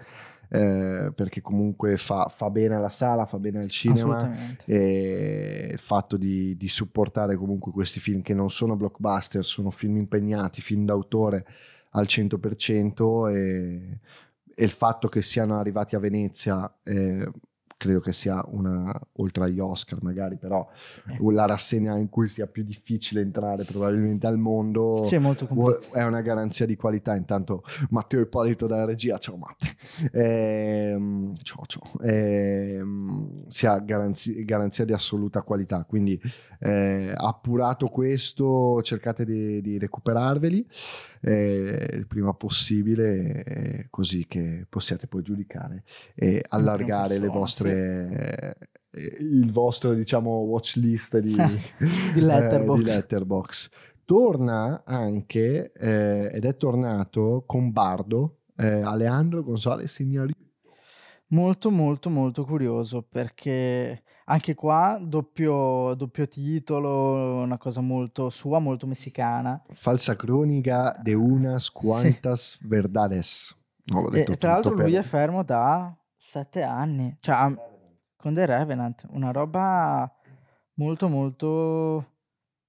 ehm, 0.49 1.13
perché 1.13 1.41
comunque 1.41 1.97
fa 1.97 2.29
fa 2.29 2.51
bene 2.51 2.75
alla 2.75 2.91
sala, 2.91 3.27
fa 3.27 3.39
bene 3.39 3.61
al 3.61 3.69
cinema, 3.71 4.17
e 4.65 5.69
il 5.73 5.79
fatto 5.79 6.17
di 6.17 6.57
di 6.57 6.69
supportare 6.69 7.37
comunque 7.37 7.73
questi 7.73 8.01
film 8.01 8.23
che 8.23 8.35
non 8.35 8.51
sono 8.51 8.77
blockbuster, 8.77 9.45
sono 9.45 9.71
film 9.71 9.97
impegnati, 9.97 10.61
film 10.61 10.85
d'autore 10.85 11.47
al 11.91 12.07
100% 12.07 13.29
e 13.29 13.99
e 14.59 14.65
il 14.65 14.71
fatto 14.71 15.09
che 15.09 15.21
siano 15.21 15.59
arrivati 15.59 15.97
a 15.97 15.99
Venezia, 15.99 16.75
ehm, 16.83 17.31
credo 17.77 18.01
che 18.01 18.13
sia 18.13 18.43
una 18.49 18.99
oltre 19.17 19.45
agli 19.45 19.59
Oscar 19.59 20.03
magari, 20.03 20.37
però 20.37 20.67
Eh. 21.09 21.33
la 21.33 21.47
rassegna 21.47 21.97
in 21.97 22.09
cui 22.09 22.27
sia 22.29 22.47
più 22.47 22.65
difficile 22.65 23.21
entrare 23.21 23.65
probabilmente 23.65 24.27
al 24.27 24.39
mondo 24.39 25.03
Sì, 25.05 25.17
è 25.17 25.19
è 25.93 26.03
una 26.05 26.21
garanzia 26.21 26.67
di 26.67 26.77
qualità. 26.77 27.15
Intanto 27.15 27.63
Matteo 27.91 28.21
Ippolito 28.21 28.67
dalla 28.67 28.85
regia, 28.85 29.19
ciao 29.19 29.37
Matte, 29.37 29.67
ehm, 30.13 31.35
ciao, 31.43 31.65
ciao, 31.67 32.01
ehm, 32.03 33.47
sia 33.49 33.79
garanzi 33.79 34.45
garanzia 34.45 34.85
di 34.85 34.93
assoluta 34.93 35.43
qualità, 35.43 35.85
quindi, 35.85 36.21
ehm, 36.61 37.13
appurato 37.17 37.89
questo 37.89 38.81
cercate 38.83 39.25
di 39.25 39.61
di 39.61 39.79
recuperarveli, 39.79 40.67
ehm, 41.27 41.99
il 41.99 42.07
prima 42.07 42.33
possibile, 42.35 43.43
ehm, 43.45 43.87
così 43.91 44.27
che 44.27 44.67
possiate 44.69 45.07
poi 45.07 45.23
giudicare 45.23 45.85
e 46.15 46.45
allargare 46.49 47.19
le 47.19 47.29
vostre 47.29 48.57
ehm, 48.59 48.69
il 49.19 49.51
vostro 49.53 49.93
diciamo 49.93 50.39
watch 50.41 50.77
list 50.77 51.19
di 51.19 51.35
Di 52.15 52.21
ehm, 52.21 52.21
di. 52.21 52.83
Letterboxd. 52.85 53.71
Torna 54.05 54.83
anche, 54.85 55.73
ehm, 55.73 56.31
ed 56.33 56.45
è 56.45 56.57
tornato 56.57 57.43
con 57.45 57.73
Bardo, 57.73 58.43
ehm, 58.57 58.85
Alejandro 58.85 59.43
González 59.43 59.99
Iñárritu. 59.99 60.45
Molto, 61.31 61.71
molto, 61.71 62.09
molto 62.09 62.45
curioso 62.45 63.03
perché 63.03 64.03
anche 64.29 64.55
qua 64.55 64.99
doppio 65.01 65.95
doppio 65.95 66.27
titolo, 66.27 67.43
una 67.43 67.59
cosa 67.59 67.81
molto 67.81 68.29
sua, 68.31 68.59
molto 68.59 68.87
messicana. 68.87 69.63
Falsa 69.73 70.17
cronica 70.17 70.97
de 71.03 71.15
unas 71.15 71.65
Sì. 71.71 71.73
cuantas 71.73 72.59
verdades. 72.63 73.55
No, 73.85 74.11
E 74.11 74.25
tra 74.37 74.53
l'altro 74.53 74.71
tutto 74.73 74.83
lui 74.83 74.93
per 74.93 75.01
è 75.01 75.05
fermo 75.05 75.43
da 75.45 75.97
7 76.17 76.63
anni, 76.63 77.17
cioè 77.21 77.55
con 78.17 78.35
The 78.35 78.47
Revenant, 78.47 79.05
una 79.11 79.31
roba 79.31 80.13
molto, 80.75 81.09
molto 81.09 82.11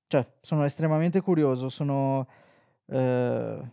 cioè 0.05 0.25
sono 0.41 0.63
estremamente 0.63 1.21
curioso, 1.21 1.69
sono, 1.69 2.27
ehm, 2.85 3.71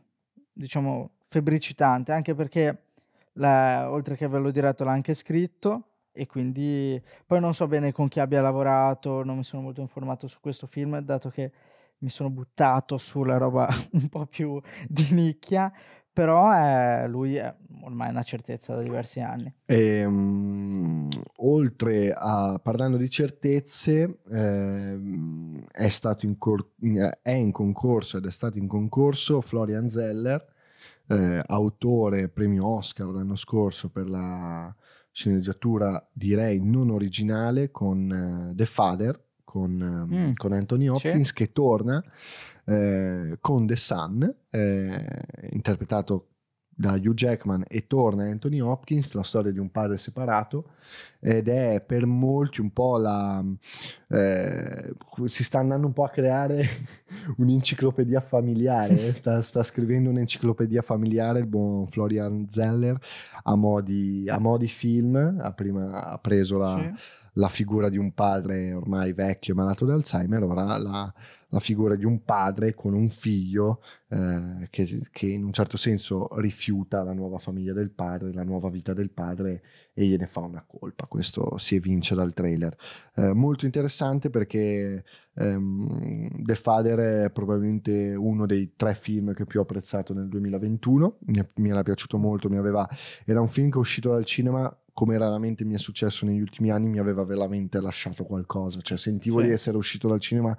diciamo 0.53 1.11
febbricitante, 1.29 2.13
anche 2.13 2.35
perché 2.35 2.85
l'ha 3.35 3.91
oltre 3.91 4.17
che 4.17 4.25
averlo 4.25 4.51
diretto 4.51 4.85
l'ha 4.85 4.93
anche 4.93 5.13
scritto 5.13 5.94
e 6.17 6.27
quindi 6.27 7.03
poi 7.27 7.41
non 7.41 7.53
so 7.53 7.67
bene 7.67 7.91
con 7.91 8.07
chi 8.07 8.21
abbia 8.21 8.41
lavorato, 8.41 9.25
non 9.25 9.37
mi 9.37 9.45
sono 9.45 9.63
molto 9.63 9.81
informato 9.81 10.29
su 10.29 10.39
questo 10.41 10.69
film, 10.69 11.01
dato 11.01 11.29
che 11.29 11.51
mi 11.99 12.09
sono 12.09 12.31
buttato 12.31 12.99
sulla 12.99 13.37
roba 13.37 13.69
un 13.93 14.09
po' 14.09 14.25
più 14.27 14.61
di 14.89 15.09
nicchia, 15.11 15.73
però 16.13 16.53
è 16.53 17.07
lui 17.09 17.35
è 17.35 17.53
ormai 17.83 18.11
una 18.11 18.23
certezza 18.23 18.77
da 18.77 18.83
diversi 18.83 19.21
anni. 19.21 19.53
Ehm, 19.67 21.09
oltre 21.39 22.15
a 22.17 22.61
parlando 22.63 22.97
di 22.97 23.11
certezze, 23.11 24.21
ehm, 24.31 25.65
è 25.73 25.89
stato 25.89 26.27
in 26.27 26.39
cor 26.39 26.69
è 27.23 27.33
in 27.33 27.51
concorso 27.51 28.19
ed 28.19 28.27
è 28.27 28.31
stato 28.31 28.59
in 28.59 28.69
concorso 28.69 29.41
Florian 29.41 29.89
Zeller, 29.89 30.47
ehm, 31.09 31.43
autore 31.47 32.29
premio 32.29 32.69
Oscar 32.69 33.09
l'anno 33.09 33.35
scorso 33.35 33.91
per 33.91 34.09
la 34.09 34.73
sceneggiatura 35.15 36.05
direi 36.13 36.61
non 36.61 36.91
originale 36.91 37.71
con 37.71 38.53
The 38.55 38.67
Father, 38.67 39.23
con 39.45 39.71
Mh. 40.11 40.33
con 40.35 40.53
Anthony. 40.53 40.89
Hopkins 40.89 41.33
che 41.33 41.53
torna, 41.53 42.03
ehm, 42.65 43.37
con 43.41 43.67
The 43.67 43.77
Son, 43.77 44.35
ehm, 44.51 45.07
interpretato 45.51 46.27
da 46.77 46.93
Hugh 46.93 47.15
Jackman 47.15 47.65
e 47.69 47.87
torna 47.87 48.25
Anthony 48.25 48.61
Hopkins, 48.61 49.13
la 49.13 49.23
storia 49.23 49.53
di 49.53 49.59
un 49.59 49.71
padre 49.71 49.97
separato 49.97 50.71
ed 51.21 51.49
è 51.49 51.81
per 51.81 52.05
molti 52.05 52.61
un 52.61 52.73
po' 52.73 52.99
la 52.99 53.43
ehm, 54.09 54.93
si 55.25 55.45
sta 55.45 55.59
andando 55.61 55.87
un 55.87 55.93
po' 55.93 56.05
a 56.05 56.11
creare 56.11 56.67
un'enciclopedia 57.39 58.21
familiare, 58.21 58.97
sta 58.97 59.41
sta 59.41 59.63
scrivendo 59.63 60.11
un'enciclopedia 60.11 60.83
familiare 60.83 61.39
il 61.41 61.47
buon 61.47 61.87
Florian 61.87 62.47
Zeller 62.49 62.99
a 63.45 63.55
mo' 63.55 63.81
di 63.81 64.27
a 64.29 64.39
mo' 64.39 64.59
di 64.59 64.69
film, 64.69 65.39
ha 65.41 65.53
prima 65.53 66.05
ha 66.05 66.19
preso 66.19 66.59
la 66.59 66.73
Sì. 66.75 66.93
la 67.37 67.49
figura 67.49 67.89
di 67.89 67.97
un 67.97 68.13
padre 68.13 68.73
ormai 68.73 69.13
vecchio 69.13 69.55
malato 69.55 69.85
di 69.85 69.91
Alzheimer, 69.93 70.43
ora 70.45 70.79
la 70.79 71.13
la 71.55 71.61
figura 71.61 71.95
di 71.95 72.05
un 72.05 72.25
padre 72.25 72.75
con 72.75 72.95
un 72.95 73.09
figlio, 73.09 73.81
ehm, 74.09 74.67
che 74.71 75.03
che 75.13 75.27
in 75.29 75.45
un 75.45 75.53
certo 75.53 75.77
senso 75.77 76.29
rifiuta 76.41 77.05
la 77.05 77.13
nuova 77.13 77.39
famiglia 77.39 77.73
del 77.73 77.91
padre, 77.91 78.33
la 78.33 78.43
nuova 78.43 78.69
vita 78.71 78.93
del 78.93 79.11
padre 79.11 79.63
e 79.95 80.05
gliene 80.05 80.27
fa 80.27 80.41
una 80.41 80.65
colpa. 80.67 81.07
Questo 81.07 81.57
si 81.59 81.77
evince 81.77 82.17
dal 82.17 82.33
trailer. 82.33 82.77
Ehm, 83.15 83.39
molto 83.39 83.67
interessante 83.67 84.31
perché, 84.31 85.05
ehm, 85.35 86.43
The 86.43 86.55
Father 86.57 87.27
è 87.27 87.31
probabilmente 87.31 88.15
uno 88.17 88.47
dei 88.47 88.73
3 88.75 88.95
film 88.95 89.33
che 89.33 89.47
più 89.47 89.61
ho 89.61 89.63
apprezzato 89.63 90.13
nel 90.13 90.27
2021. 90.29 91.19
Mi 91.27 91.41
mi 91.57 91.71
era 91.71 91.83
piaciuto 91.85 92.19
molto, 92.19 92.49
mi 92.49 92.57
aveva 92.57 92.89
era 93.25 93.41
un 93.41 93.49
film 93.49 93.71
che 93.71 93.77
è 93.77 93.81
uscito 93.81 94.11
dal 94.11 94.25
cinema, 94.25 94.77
come 94.93 95.17
raramente 95.19 95.65
mi 95.65 95.75
è 95.75 95.79
successo 95.79 96.27
negli 96.27 96.41
ultimi 96.41 96.71
anni, 96.71 96.89
mi 96.89 96.99
aveva 96.99 97.23
veramente 97.25 97.81
lasciato 97.81 98.25
qualcosa, 98.25 98.81
cioè 98.81 98.99
sentivo 98.99 99.39
Sì. 99.41 99.47
di 99.47 99.53
essere 99.53 99.77
uscito 99.77 100.09
dal 100.09 100.19
cinema 100.21 100.57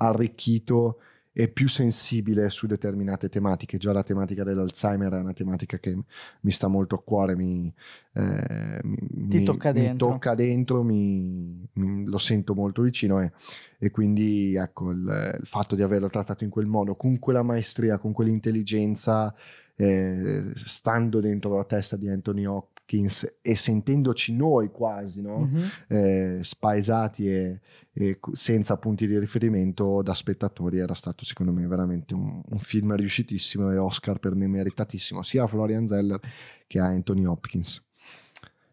arricchito 0.00 0.98
e 1.32 1.46
più 1.48 1.68
sensibile 1.68 2.50
su 2.50 2.66
determinate 2.66 3.28
tematiche. 3.28 3.78
Già 3.78 3.92
la 3.92 4.02
tematica 4.02 4.42
dell'Alzheimer 4.42 5.12
è 5.12 5.18
una 5.20 5.32
tematica 5.32 5.78
che 5.78 5.96
mi 6.40 6.50
sta 6.50 6.66
molto 6.66 6.96
a 6.96 7.02
cuore, 7.02 7.36
mi, 7.36 7.72
eh, 8.14 8.80
mi- 8.82 9.28
Ti 9.28 9.38
mi- 9.38 9.44
tocca 9.44 9.72
mi 9.72 9.80
dentro. 9.82 10.08
tocca 10.08 10.34
dentro, 10.34 10.82
mi- 10.82 11.64
mi- 11.74 12.04
lo 12.06 12.18
sento 12.18 12.54
molto 12.54 12.82
vicino 12.82 13.20
e, 13.20 13.30
e 13.78 13.90
quindi 13.92 14.54
ecco 14.56 14.90
il, 14.90 15.36
il 15.40 15.46
fatto 15.46 15.76
di 15.76 15.82
averlo 15.82 16.08
trattato 16.08 16.42
in 16.42 16.50
quel 16.50 16.66
modo, 16.66 16.96
con 16.96 17.20
quella 17.20 17.42
maestria, 17.44 17.98
con 17.98 18.12
quell'intelligenza, 18.12 19.32
eh, 19.76 20.50
stando 20.56 21.20
dentro 21.20 21.56
la 21.56 21.64
testa 21.64 21.96
di 21.96 22.08
Anthony 22.08 22.46
Hopkins 22.88 23.38
e 23.42 23.54
sentendoci 23.54 24.34
noi 24.34 24.70
quasi, 24.70 25.20
no? 25.20 25.40
Mh-mh. 25.40 25.64
eh, 25.88 26.38
spaesati 26.40 27.28
e, 27.28 27.60
e 27.92 28.18
senza 28.32 28.76
punti 28.78 29.06
di 29.06 29.18
riferimento 29.18 30.00
da 30.02 30.14
spettatori 30.14 30.78
era 30.78 30.94
stato 30.94 31.24
secondo 31.26 31.52
me 31.52 31.66
veramente 31.66 32.14
un, 32.14 32.40
un 32.48 32.58
film 32.58 32.94
riuscitissimo 32.94 33.70
e 33.70 33.76
Oscar 33.76 34.18
per 34.18 34.34
me 34.34 34.46
meritatissimo 34.46 35.22
sia 35.22 35.42
a 35.44 35.46
Florian 35.46 35.86
Zeller 35.86 36.18
che 36.66 36.78
a 36.78 36.86
Anthony 36.86 37.24
Hopkins 37.24 37.84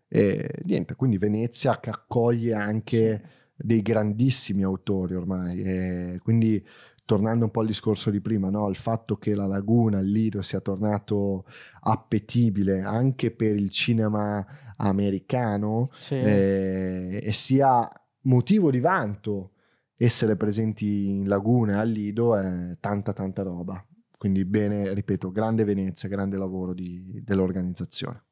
e 0.08 0.50
niente 0.64 0.96
quindi 0.96 1.18
Venezia 1.18 1.80
che 1.80 1.90
accoglie 1.90 2.54
anche 2.54 3.22
Sì. 3.24 3.44
dei 3.58 3.82
grandissimi 3.82 4.64
autori 4.64 5.16
ormai 5.16 5.62
e 5.62 6.20
quindi 6.24 6.64
tornando 7.06 7.46
un 7.46 7.52
po' 7.52 7.62
al 7.62 7.68
discorso 7.68 8.10
di 8.10 8.20
prima 8.20 8.50
no? 8.50 8.68
il 8.70 8.76
fatto 8.76 9.18
che 9.18 9.36
la 9.36 9.46
laguna 9.46 10.00
il 10.00 10.10
Lido 10.10 10.42
sia 10.42 10.60
tornato 10.60 11.46
appetibile 11.82 12.82
anche 12.82 13.32
per 13.32 13.56
il 13.56 13.70
cinema 13.70 14.46
americano 14.78 15.90
Sì. 15.98 16.16
eh, 16.16 17.20
e 17.24 17.32
sia 17.32 17.90
motivo 18.22 18.72
di 18.72 18.80
vanto 18.80 19.52
essere 19.98 20.36
presenti 20.36 21.08
in 21.10 21.28
Laguna 21.28 21.80
al 21.80 21.90
Lido 21.90 22.36
è 22.36 22.76
tanta 22.80 23.14
tanta 23.14 23.44
roba 23.44 23.84
Quindi 24.18 24.44
bene, 24.46 24.94
ripeto, 24.94 25.32
grande 25.32 25.64
Venezia, 25.64 26.10
grande 26.10 26.38
lavoro 26.38 26.74
di, 26.74 27.22
dell'organizzazione 27.24 28.24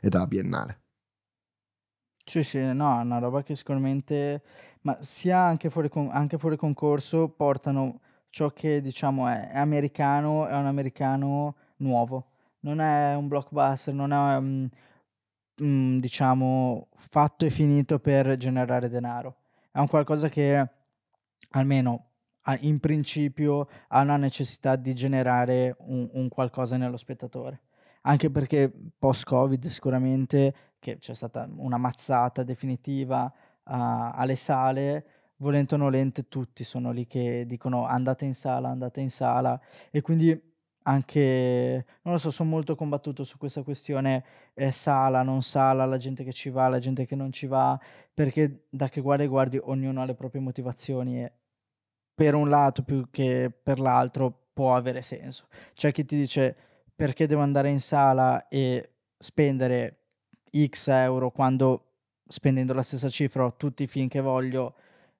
e 0.00 0.08
della 0.08 0.26
Biennale. 0.26 0.80
Sì, 2.24 2.44
sì, 2.44 2.58
no, 2.72 3.00
è 3.00 3.02
una 3.02 3.18
roba 3.18 3.42
che 3.42 3.54
sicuramente, 3.56 4.42
ma 4.82 4.98
sia 5.00 5.38
anche 5.38 5.70
fuori, 5.70 5.88
con- 5.88 6.08
anche 6.10 6.38
fuori 6.38 6.56
concorso, 6.56 7.28
portano 7.28 8.00
ciò 8.28 8.50
che 8.50 8.80
diciamo 8.80 9.28
è, 9.28 9.48
è 9.48 9.58
americano, 9.58 10.46
è 10.46 10.56
un 10.56 10.66
americano 10.66 11.56
nuovo. 11.76 12.28
Non 12.60 12.80
è 12.80 13.14
un 13.14 13.28
blockbuster, 13.28 13.92
non 13.92 14.12
è 14.12 14.36
un, 14.36 14.68
un, 15.58 15.98
diciamo 15.98 16.88
fatto 16.96 17.44
e 17.44 17.50
finito 17.50 17.98
per 17.98 18.36
generare 18.36 18.88
denaro. 18.88 19.36
È 19.70 19.78
un 19.78 19.88
qualcosa 19.88 20.28
che 20.28 20.68
almeno 21.50 22.06
in 22.60 22.80
principio 22.80 23.68
ha 23.88 24.00
una 24.00 24.16
necessità 24.16 24.76
di 24.76 24.94
generare 24.94 25.76
un, 25.80 26.08
un 26.12 26.28
qualcosa 26.28 26.76
nello 26.76 26.96
spettatore. 26.96 27.62
Anche 28.02 28.30
perché 28.30 28.72
post-Covid 28.98 29.64
sicuramente 29.66 30.54
che 30.78 30.98
c'è 30.98 31.14
stata 31.14 31.48
una 31.56 31.76
mazzata 31.76 32.42
definitiva 32.42 33.32
uh, 33.64 34.10
alle 34.14 34.36
sale, 34.36 35.06
volente 35.36 35.74
o 35.74 35.78
nolente 35.78 36.28
tutti 36.28 36.64
sono 36.64 36.92
lì 36.92 37.06
che 37.06 37.44
dicono 37.46 37.86
andate 37.86 38.24
in 38.24 38.34
sala, 38.34 38.68
andate 38.68 39.00
in 39.00 39.10
sala 39.10 39.60
e 39.90 40.00
quindi 40.00 40.50
anche, 40.84 41.86
non 42.02 42.14
lo 42.14 42.18
so, 42.18 42.30
sono 42.30 42.50
molto 42.50 42.74
combattuto 42.74 43.24
su 43.24 43.38
questa 43.38 43.62
questione 43.62 44.24
eh, 44.54 44.72
sala, 44.72 45.22
non 45.22 45.42
sala, 45.42 45.84
la 45.84 45.96
gente 45.96 46.24
che 46.24 46.32
ci 46.32 46.50
va, 46.50 46.68
la 46.68 46.78
gente 46.78 47.06
che 47.06 47.14
non 47.14 47.30
ci 47.30 47.46
va, 47.46 47.78
perché 48.12 48.66
da 48.68 48.88
che 48.88 49.00
guardi 49.00 49.26
guardi 49.26 49.60
ognuno 49.62 50.02
ha 50.02 50.04
le 50.04 50.14
proprie 50.14 50.40
motivazioni 50.40 51.22
e 51.22 51.32
per 52.14 52.34
un 52.34 52.48
lato 52.48 52.82
più 52.82 53.08
che 53.10 53.50
per 53.62 53.78
l'altro 53.78 54.48
può 54.52 54.74
avere 54.74 55.02
senso. 55.02 55.46
C'è 55.74 55.92
chi 55.92 56.04
ti 56.04 56.16
dice 56.16 56.56
perché 56.94 57.26
devo 57.26 57.42
andare 57.42 57.70
in 57.70 57.80
sala 57.80 58.48
e 58.48 58.90
spendere 59.18 59.98
X 60.50 60.88
euro 60.88 61.30
quando 61.30 61.91
spendendo 62.26 62.72
la 62.72 62.82
stessa 62.82 63.08
cifra 63.08 63.44
ho 63.44 63.54
tutti 63.56 63.82
i 63.82 63.86
film 63.86 64.08
che 64.08 64.20
voglio 64.20 64.74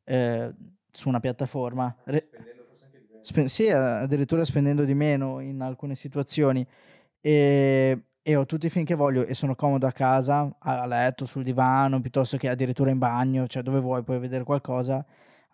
eh, 0.05 0.53
su 0.91 1.09
una 1.09 1.21
piattaforma. 1.21 1.95
Re- 2.05 2.29
Spe- 3.23 3.47
sì, 3.47 3.69
addirittura 3.71 4.45
spendendo 4.45 4.85
di 4.85 4.95
meno 4.95 5.39
in 5.39 5.61
alcune 5.61 5.95
situazioni. 5.95 6.67
E, 7.21 8.03
e 8.21 8.37
ho 8.37 8.47
tutti 8.47 8.67
i 8.67 8.71
film 8.71 8.85
che 8.85 8.95
voglio 8.95 9.25
e 9.25 9.35
sono 9.35 9.55
comodo 9.55 9.87
a 9.87 9.93
casa, 9.93 10.57
a 10.59 10.87
letto, 10.87 11.25
sul 11.25 11.45
divano, 11.45 12.01
piuttosto 12.01 12.37
che 12.37 12.49
addirittura 12.49 12.91
in 12.91 12.99
bagno, 12.99 13.47
cioè 13.47 13.63
dove 13.63 13.81
vuoi 13.81 14.03
puoi 14.03 14.19
vedere 14.19 14.45
qualcosa. 14.45 15.05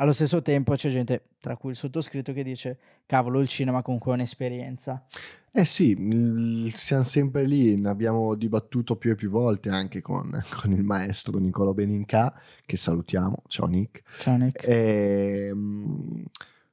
Allo 0.01 0.13
stesso 0.13 0.43
tempo 0.43 0.75
c'è 0.77 0.91
gente, 0.91 1.31
tra 1.41 1.57
cui 1.57 1.71
il 1.71 1.77
sottoscritto, 1.77 2.33
che 2.33 2.45
dice: 2.45 2.79
Cavolo, 3.05 3.41
il 3.41 3.49
cinema 3.49 3.83
comunque 3.83 4.13
è 4.13 4.15
un'esperienza. 4.15 5.05
Eh 5.51 5.65
sì, 5.65 6.71
siamo 6.75 7.03
sempre 7.03 7.45
lì, 7.45 7.77
ne 7.77 7.89
abbiamo 7.89 8.37
dibattuto 8.37 8.95
più 8.95 9.11
e 9.11 9.15
più 9.17 9.29
volte 9.29 9.71
anche 9.71 10.01
con, 10.01 10.31
con 10.61 10.71
il 10.71 10.85
maestro 10.85 11.39
Nicolo 11.39 11.75
Beninca, 11.75 12.33
che 12.65 12.77
salutiamo. 12.77 13.43
Ciao 13.49 13.67
Nick. 13.67 14.03
Ciao 14.21 14.37
Nick. 14.37 14.65
E, 14.65 15.49
ehm, 15.49 16.23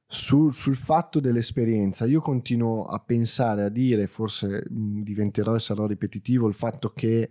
sul, 0.06 0.54
sul, 0.54 0.76
fatto 0.76 1.18
dell'esperienza, 1.18 2.06
io 2.06 2.20
continuo 2.20 2.84
a 2.84 3.00
pensare, 3.00 3.64
a 3.64 3.68
dire, 3.68 4.06
forse 4.06 4.64
diventerò 4.68 5.56
e 5.56 5.58
sarò 5.58 5.86
ripetitivo, 5.86 6.46
il 6.46 6.54
fatto 6.54 6.92
che 6.92 7.28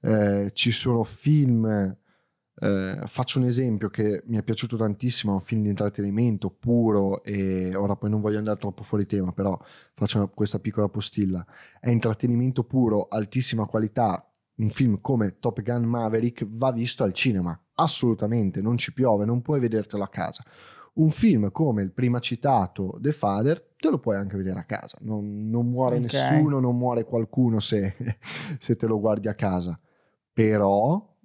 eh, 0.00 0.50
ci 0.52 0.72
sono 0.72 1.04
film 1.04 1.96
eh, 2.60 3.00
faccio 3.04 3.38
un 3.38 3.44
esempio 3.44 3.88
che 3.88 4.22
mi 4.26 4.36
è 4.36 4.42
piaciuto 4.42 4.76
tantissimo, 4.76 5.32
è 5.32 5.34
un 5.36 5.42
film 5.42 5.62
di 5.62 5.68
intrattenimento 5.68 6.50
puro 6.50 7.22
e 7.22 7.74
ora 7.74 7.94
poi 7.94 8.10
non 8.10 8.20
voglio 8.20 8.38
andare 8.38 8.58
troppo 8.58 8.82
fuori 8.82 9.06
tema, 9.06 9.32
però 9.32 9.58
faccio 9.94 10.28
questa 10.28 10.58
piccola 10.58 10.88
postilla. 10.88 11.44
È 11.78 11.90
intrattenimento 11.90 12.64
puro, 12.64 13.06
altissima 13.08 13.66
qualità, 13.66 14.24
un 14.56 14.70
film 14.70 15.00
come 15.00 15.38
Top 15.38 15.62
Gun 15.62 15.84
Maverick 15.84 16.44
va 16.48 16.72
visto 16.72 17.04
al 17.04 17.12
cinema, 17.12 17.58
assolutamente, 17.74 18.60
non 18.60 18.76
ci 18.76 18.92
piove, 18.92 19.24
non 19.24 19.40
puoi 19.40 19.60
vedertelo 19.60 20.02
a 20.02 20.08
casa. 20.08 20.42
Un 20.94 21.10
film 21.10 21.52
come 21.52 21.82
il 21.82 21.92
prima 21.92 22.18
citato 22.18 22.98
The 23.00 23.12
Father 23.12 23.74
te 23.76 23.88
lo 23.88 24.00
puoi 24.00 24.16
anche 24.16 24.36
vedere 24.36 24.58
a 24.58 24.64
casa, 24.64 24.98
non, 25.02 25.48
non 25.48 25.68
muore 25.68 25.98
okay. 25.98 26.08
nessuno, 26.08 26.58
non 26.58 26.76
muore 26.76 27.04
qualcuno 27.04 27.60
se, 27.60 27.94
se 28.58 28.74
te 28.74 28.86
lo 28.88 28.98
guardi 28.98 29.28
a 29.28 29.34
casa, 29.34 29.78
però 30.32 31.16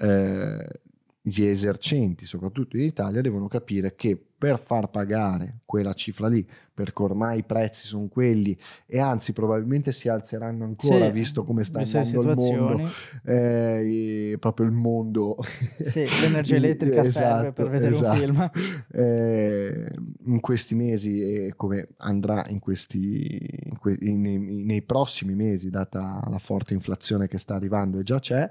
eh, 0.00 0.80
gli 1.20 1.44
esercenti, 1.44 2.26
soprattutto 2.26 2.76
in 2.76 2.84
Italia, 2.84 3.20
devono 3.20 3.48
capire 3.48 3.94
che 3.94 4.27
per 4.38 4.60
far 4.60 4.88
pagare 4.88 5.58
quella 5.64 5.92
cifra 5.94 6.28
lì, 6.28 6.46
perché 6.72 7.02
ormai 7.02 7.40
i 7.40 7.42
prezzi 7.42 7.88
sono 7.88 8.06
quelli 8.06 8.56
e 8.86 9.00
anzi 9.00 9.32
probabilmente 9.32 9.90
si 9.90 10.08
alzeranno 10.08 10.64
ancora 10.64 11.06
sì, 11.06 11.10
visto 11.10 11.42
come 11.42 11.64
sta 11.64 11.80
andando 11.80 12.20
il 12.20 12.36
mondo, 12.36 12.90
eh, 13.24 14.36
proprio 14.38 14.66
il 14.66 14.72
mondo. 14.72 15.36
Sì, 15.84 16.06
l'energia 16.20 16.54
elettrica 16.56 17.02
esatto, 17.02 17.34
serve 17.34 17.52
per 17.52 17.68
vedere 17.68 17.90
esatto. 17.90 18.16
un 18.16 18.20
film. 18.20 18.50
Eh, 18.92 19.90
in 20.26 20.40
questi 20.40 20.76
mesi 20.76 21.20
e 21.20 21.54
come 21.56 21.88
andrà 21.96 22.46
in 22.48 22.60
questi, 22.60 23.38
in 23.64 23.76
que- 23.76 23.98
in, 23.98 24.64
nei 24.64 24.82
prossimi 24.82 25.34
mesi, 25.34 25.70
data 25.70 26.24
la 26.30 26.38
forte 26.38 26.74
inflazione 26.74 27.26
che 27.26 27.38
sta 27.38 27.56
arrivando 27.56 27.98
e 27.98 28.04
già 28.04 28.20
c'è, 28.20 28.48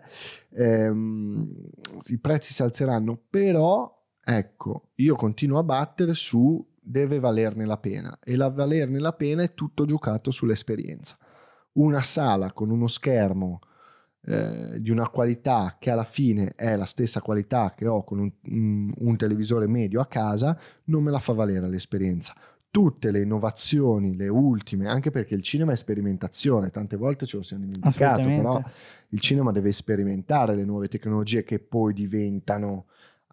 ehm, 0.53 1.49
i 2.07 2.17
prezzi 2.17 2.53
si 2.53 2.61
alzeranno, 2.61 3.17
però 3.29 3.96
Ecco, 4.29 4.89
io 4.95 5.15
continuo 5.15 5.57
a 5.57 5.63
battere 5.63 6.13
su 6.13 6.61
deve 6.77 7.17
valerne 7.17 7.65
la 7.65 7.77
pena 7.77 8.19
e 8.21 8.35
la 8.35 8.49
valerne 8.49 8.99
la 8.99 9.13
pena 9.13 9.41
è 9.41 9.53
tutto 9.53 9.85
giocato 9.85 10.31
sull'esperienza. 10.31 11.17
Una 11.73 12.01
sala 12.01 12.51
con 12.51 12.69
uno 12.69 12.87
schermo 12.87 13.61
eh, 14.23 14.81
di 14.81 14.89
una 14.89 15.07
qualità 15.07 15.77
che 15.79 15.91
alla 15.91 16.03
fine 16.03 16.51
è 16.57 16.75
la 16.75 16.83
stessa 16.83 17.21
qualità 17.21 17.73
che 17.73 17.87
ho 17.87 18.03
con 18.03 18.19
un, 18.19 18.93
un, 18.97 19.15
televisore 19.15 19.65
medio 19.65 20.01
a 20.01 20.07
casa 20.07 20.59
non 20.85 21.03
me 21.03 21.11
la 21.11 21.19
fa 21.19 21.31
valere 21.31 21.69
l'esperienza 21.69 22.33
tutte 22.69 23.11
le 23.11 23.21
innovazioni, 23.21 24.15
le 24.15 24.27
ultime, 24.27 24.87
anche 24.87 25.09
perché 25.09 25.33
il 25.33 25.41
cinema 25.41 25.71
è 25.71 25.75
sperimentazione, 25.75 26.69
tante 26.69 26.95
volte 26.95 27.25
ce 27.25 27.37
lo 27.37 27.43
siamo 27.43 27.65
dimenticato, 27.65 28.21
però 28.21 28.61
il 29.09 29.19
cinema 29.19 29.51
deve 29.51 29.71
sperimentare 29.71 30.53
le 30.53 30.65
nuove 30.65 30.87
tecnologie 30.87 31.43
che 31.43 31.57
poi 31.59 31.93
diventano 31.93 32.85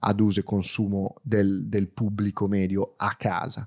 ad 0.07 0.21
uso 0.21 0.41
e 0.41 0.45
consumo 0.45 1.17
del, 1.23 1.67
del 1.67 1.89
pubblico 1.89 2.47
medio 2.47 2.95
a 2.97 3.15
casa. 3.17 3.67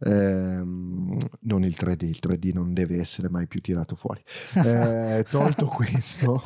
Ehm, 0.00 1.16
non 1.40 1.62
il 1.62 1.74
3D, 1.78 2.04
il 2.04 2.18
3D 2.20 2.52
non 2.52 2.74
deve 2.74 2.98
essere 2.98 3.28
mai 3.28 3.46
più 3.46 3.60
tirato 3.60 3.94
fuori. 3.94 4.22
Eh, 4.64 5.24
tolto 5.30 5.66
questo, 5.66 6.42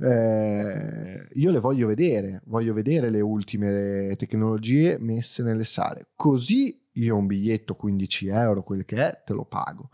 eh, 0.00 1.28
io 1.32 1.50
le 1.50 1.60
voglio 1.60 1.86
vedere, 1.86 2.42
voglio 2.46 2.72
vedere 2.72 3.10
le 3.10 3.20
ultime 3.20 4.14
tecnologie 4.16 4.98
messe 4.98 5.42
nelle 5.42 5.64
sale, 5.64 6.08
così 6.16 6.76
io 6.98 7.16
un 7.16 7.26
biglietto 7.26 7.74
15 7.74 8.28
euro, 8.28 8.62
quel 8.62 8.84
che 8.84 8.96
è, 8.96 9.22
te 9.24 9.32
lo 9.32 9.44
pago. 9.44 9.90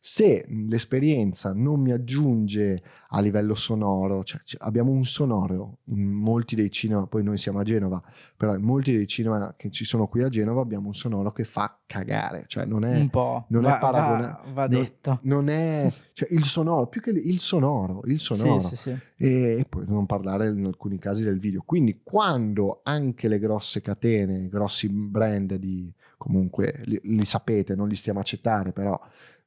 Se 0.00 0.46
l'esperienza 0.48 1.52
non 1.52 1.80
mi 1.80 1.90
aggiunge 1.90 2.82
a 3.08 3.20
livello 3.20 3.54
sonoro, 3.54 4.22
cioè, 4.22 4.40
abbiamo 4.58 4.92
un 4.92 5.02
sonoro 5.02 5.78
in 5.86 6.04
molti 6.04 6.54
dei 6.54 6.70
cinema, 6.70 7.06
poi 7.06 7.24
noi 7.24 7.36
siamo 7.36 7.58
a 7.58 7.62
Genova, 7.64 8.00
però 8.36 8.54
in 8.54 8.62
molti 8.62 8.94
dei 8.94 9.06
cinema 9.08 9.54
che 9.56 9.70
ci 9.70 9.84
sono 9.84 10.06
qui 10.06 10.22
a 10.22 10.28
Genova 10.28 10.60
abbiamo 10.60 10.86
un 10.86 10.94
sonoro 10.94 11.32
che 11.32 11.44
fa 11.44 11.80
cagare, 11.84 12.44
cioè 12.46 12.64
non 12.64 12.84
è, 12.84 12.96
un 12.96 13.10
po', 13.10 13.46
non 13.48 13.62
va, 13.62 13.76
è 13.76 13.80
paragonabile. 13.80 14.28
Va, 14.44 14.52
va, 14.52 14.66
detto. 14.68 15.18
Non, 15.22 15.44
non, 15.44 15.48
è, 15.48 15.92
cioè 16.12 16.28
il 16.30 16.44
sonoro, 16.44 16.86
più 16.86 17.00
che 17.00 17.10
il 17.10 17.40
sonoro, 17.40 18.02
il 18.04 18.20
sonoro. 18.20 18.60
Sì, 18.60 18.76
sì, 18.76 18.76
sì. 18.76 18.98
E, 19.16 19.58
e 19.58 19.66
poi 19.68 19.84
non 19.88 20.06
parlare 20.06 20.48
in 20.48 20.64
alcuni 20.64 20.98
casi 20.98 21.24
del 21.24 21.40
video. 21.40 21.62
Quindi 21.66 22.00
quando 22.04 22.80
anche 22.84 23.26
le 23.26 23.38
grosse 23.40 23.80
catene, 23.82 24.48
grossi 24.48 24.88
brand 24.88 25.54
di 25.56 25.92
comunque 26.18 26.82
li, 26.84 27.00
li 27.02 27.24
sapete, 27.24 27.74
non 27.74 27.88
li 27.88 27.94
stiamo 27.94 28.18
a 28.18 28.22
accettare, 28.22 28.72
però 28.72 29.00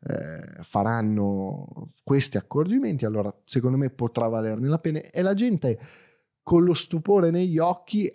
eh, 0.03 0.63
faranno 0.63 1.91
questi 2.03 2.37
accorgimenti, 2.37 3.05
allora 3.05 3.31
secondo 3.43 3.77
me 3.77 3.91
potrà 3.91 4.27
valerne 4.27 4.67
la 4.67 4.79
pena 4.79 4.99
e 4.99 5.21
la 5.21 5.35
gente 5.35 5.79
con 6.41 6.63
lo 6.63 6.73
stupore 6.73 7.29
negli 7.29 7.59
occhi 7.59 8.11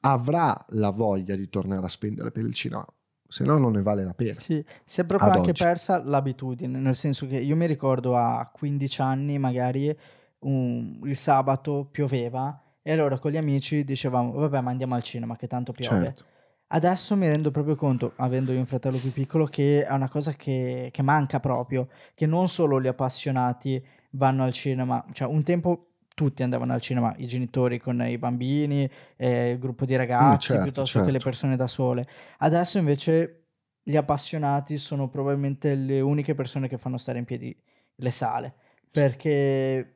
avrà 0.00 0.62
la 0.70 0.90
voglia 0.90 1.34
di 1.34 1.48
tornare 1.48 1.86
a 1.86 1.88
spendere 1.88 2.30
per 2.30 2.44
il 2.44 2.52
cinema 2.52 2.86
se 3.26 3.42
no 3.42 3.58
non 3.58 3.72
ne 3.72 3.82
vale 3.82 4.04
la 4.04 4.14
pena. 4.14 4.38
Sì, 4.38 4.64
si 4.84 5.00
è 5.00 5.04
proprio 5.04 5.32
anche 5.32 5.50
oggi. 5.50 5.64
persa 5.64 6.00
l'abitudine, 6.04 6.78
nel 6.78 6.94
senso 6.94 7.26
che 7.26 7.36
io 7.36 7.56
mi 7.56 7.66
ricordo 7.66 8.16
a 8.16 8.48
15 8.52 9.00
anni 9.00 9.38
magari 9.38 9.96
un, 10.40 11.00
il 11.02 11.16
sabato 11.16 11.88
pioveva 11.90 12.62
e 12.80 12.92
allora 12.92 13.18
con 13.18 13.32
gli 13.32 13.36
amici 13.36 13.82
dicevamo 13.82 14.32
vabbè 14.32 14.60
ma 14.60 14.70
andiamo 14.70 14.94
al 14.94 15.02
cinema 15.02 15.36
che 15.36 15.48
tanto 15.48 15.72
piove. 15.72 16.04
Certo. 16.04 16.24
Adesso 16.68 17.16
mi 17.16 17.28
rendo 17.28 17.50
proprio 17.50 17.76
conto, 17.76 18.12
avendo 18.16 18.52
io 18.52 18.58
un 18.58 18.66
fratello 18.66 18.98
più 18.98 19.12
piccolo, 19.12 19.46
che 19.46 19.84
è 19.84 19.92
una 19.92 20.08
cosa 20.08 20.32
che, 20.32 20.88
che 20.92 21.02
manca 21.02 21.38
proprio, 21.38 21.88
che 22.14 22.26
non 22.26 22.48
solo 22.48 22.80
gli 22.80 22.86
appassionati 22.86 23.84
vanno 24.10 24.44
al 24.44 24.52
cinema, 24.52 25.04
cioè 25.12 25.28
un 25.28 25.42
tempo 25.42 25.88
tutti 26.14 26.42
andavano 26.42 26.72
al 26.72 26.80
cinema, 26.80 27.12
i 27.18 27.26
genitori 27.26 27.78
con 27.78 28.00
i 28.06 28.16
bambini, 28.18 28.88
eh, 29.16 29.50
il 29.50 29.58
gruppo 29.58 29.84
di 29.84 29.96
ragazzi, 29.96 30.34
mm, 30.34 30.38
certo, 30.38 30.62
piuttosto 30.62 30.98
certo. 30.98 31.06
che 31.06 31.12
le 31.12 31.18
certo. 31.18 31.28
persone 31.28 31.56
da 31.56 31.66
sole. 31.66 32.08
Adesso 32.38 32.78
invece 32.78 33.46
gli 33.82 33.96
appassionati 33.96 34.78
sono 34.78 35.08
probabilmente 35.08 35.74
le 35.74 36.00
uniche 36.00 36.34
persone 36.34 36.68
che 36.68 36.78
fanno 36.78 36.98
stare 36.98 37.18
in 37.18 37.24
piedi 37.24 37.54
le 37.96 38.10
sale, 38.10 38.54
perché 38.90 39.93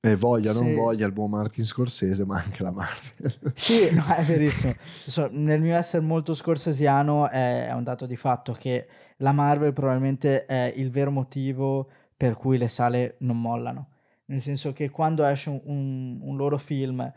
e 0.00 0.14
voglia, 0.14 0.52
non 0.52 0.64
Sì. 0.64 0.74
voglia 0.74 1.06
il 1.06 1.12
buon 1.12 1.30
Martin 1.30 1.64
Scorsese, 1.64 2.24
ma 2.24 2.40
anche 2.42 2.62
la 2.62 2.70
Marvel. 2.70 3.34
Sì, 3.54 3.90
no, 3.92 4.04
è 4.14 4.22
verissimo. 4.22 4.74
So, 5.06 5.28
nel 5.32 5.60
mio 5.60 5.76
essere 5.76 6.04
molto 6.04 6.34
scorsesiano 6.34 7.28
è, 7.28 7.66
è 7.66 7.72
un 7.72 7.82
dato 7.82 8.06
di 8.06 8.16
fatto 8.16 8.52
che 8.52 8.86
la 9.18 9.32
Marvel 9.32 9.72
probabilmente 9.72 10.44
è 10.46 10.72
il 10.76 10.90
vero 10.90 11.10
motivo 11.10 11.88
per 12.16 12.34
cui 12.34 12.58
le 12.58 12.68
sale 12.68 13.16
non 13.20 13.40
mollano. 13.40 13.88
Nel 14.26 14.40
senso 14.40 14.72
che 14.72 14.90
quando 14.90 15.24
esce 15.24 15.48
un, 15.50 15.60
un- 15.64 16.18
un 16.22 16.36
loro 16.36 16.58
film 16.58 17.10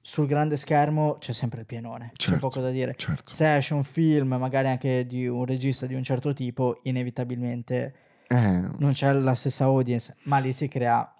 sul 0.00 0.26
grande 0.26 0.56
schermo 0.56 1.16
c'è 1.18 1.32
sempre 1.32 1.60
il 1.60 1.66
pienone, 1.66 2.12
c'è 2.14 2.30
Certo. 2.30 2.48
poco 2.48 2.60
da 2.60 2.70
dire. 2.70 2.94
certo. 2.96 3.32
Se 3.34 3.56
esce 3.56 3.74
un 3.74 3.82
film, 3.84 4.34
magari 4.36 4.68
anche 4.68 5.04
di 5.06 5.26
un 5.26 5.44
regista 5.44 5.86
di 5.86 5.94
un 5.94 6.04
certo 6.04 6.32
tipo, 6.32 6.78
inevitabilmente 6.84 7.94
Eh, 8.28 8.60
non 8.78 8.92
c'è 8.92 9.12
la 9.12 9.34
stessa 9.34 9.64
audience, 9.64 10.14
ma 10.24 10.38
lì 10.38 10.52
si 10.52 10.68
crea 10.68 11.12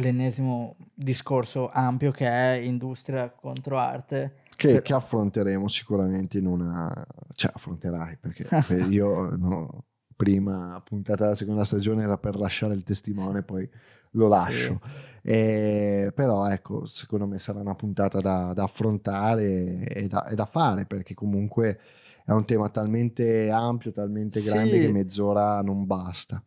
l'ennesimo 0.00 0.76
discorso 0.94 1.70
ampio 1.70 2.10
che 2.10 2.26
è 2.26 2.58
industria 2.58 3.30
contro 3.30 3.78
arte. 3.78 4.42
che, 4.56 4.72
Per- 4.74 4.82
che 4.82 4.92
affronteremo 4.94 5.68
sicuramente 5.68 6.38
in 6.38 6.46
una... 6.46 7.06
Cioè, 7.34 7.52
affronterai, 7.54 8.16
perché 8.20 8.44
per- 8.66 8.88
io 8.90 9.36
no, 9.36 9.84
prima 10.16 10.80
puntata 10.84 11.24
della 11.24 11.34
seconda 11.36 11.64
stagione 11.64 12.02
era 12.02 12.18
per 12.18 12.36
lasciare 12.36 12.74
il 12.74 12.82
testimone, 12.82 13.42
poi 13.42 13.68
lo 14.12 14.26
lascio. 14.28 14.80
E- 15.22 16.10
però 16.14 16.46
ecco, 16.48 16.86
secondo 16.86 17.26
me 17.26 17.38
sarà 17.38 17.60
una 17.60 17.74
puntata 17.74 18.20
da, 18.20 18.52
da 18.54 18.62
affrontare 18.64 19.84
e 19.86 20.06
da, 20.08 20.26
e 20.26 20.34
da 20.34 20.46
fare, 20.46 20.86
perché 20.86 21.14
comunque 21.14 21.78
è 22.24 22.32
un 22.32 22.44
tema 22.44 22.68
talmente 22.68 23.50
ampio, 23.50 23.92
talmente 23.92 24.42
grande 24.42 24.72
Sì. 24.72 24.80
che 24.80 24.90
mezz'ora 24.90 25.60
non 25.62 25.86
basta. 25.86 26.42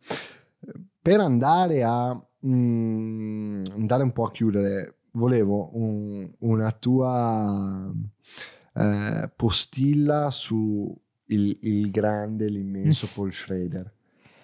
Per 1.00 1.18
andare 1.20 1.82
a 1.82 2.20
mm, 2.46 3.64
andare 3.72 4.02
un 4.02 4.12
po' 4.12 4.24
a 4.26 4.30
chiudere, 4.30 4.96
volevo 5.12 5.70
un- 5.76 6.30
una 6.40 6.72
tua 6.72 7.92
eh, 8.74 9.30
postilla 9.34 10.30
su 10.30 10.94
il, 11.26 11.58
il 11.62 11.90
grande, 11.90 12.48
l'immenso 12.48 13.06
Paul 13.14 13.32
Schrader, 13.32 13.92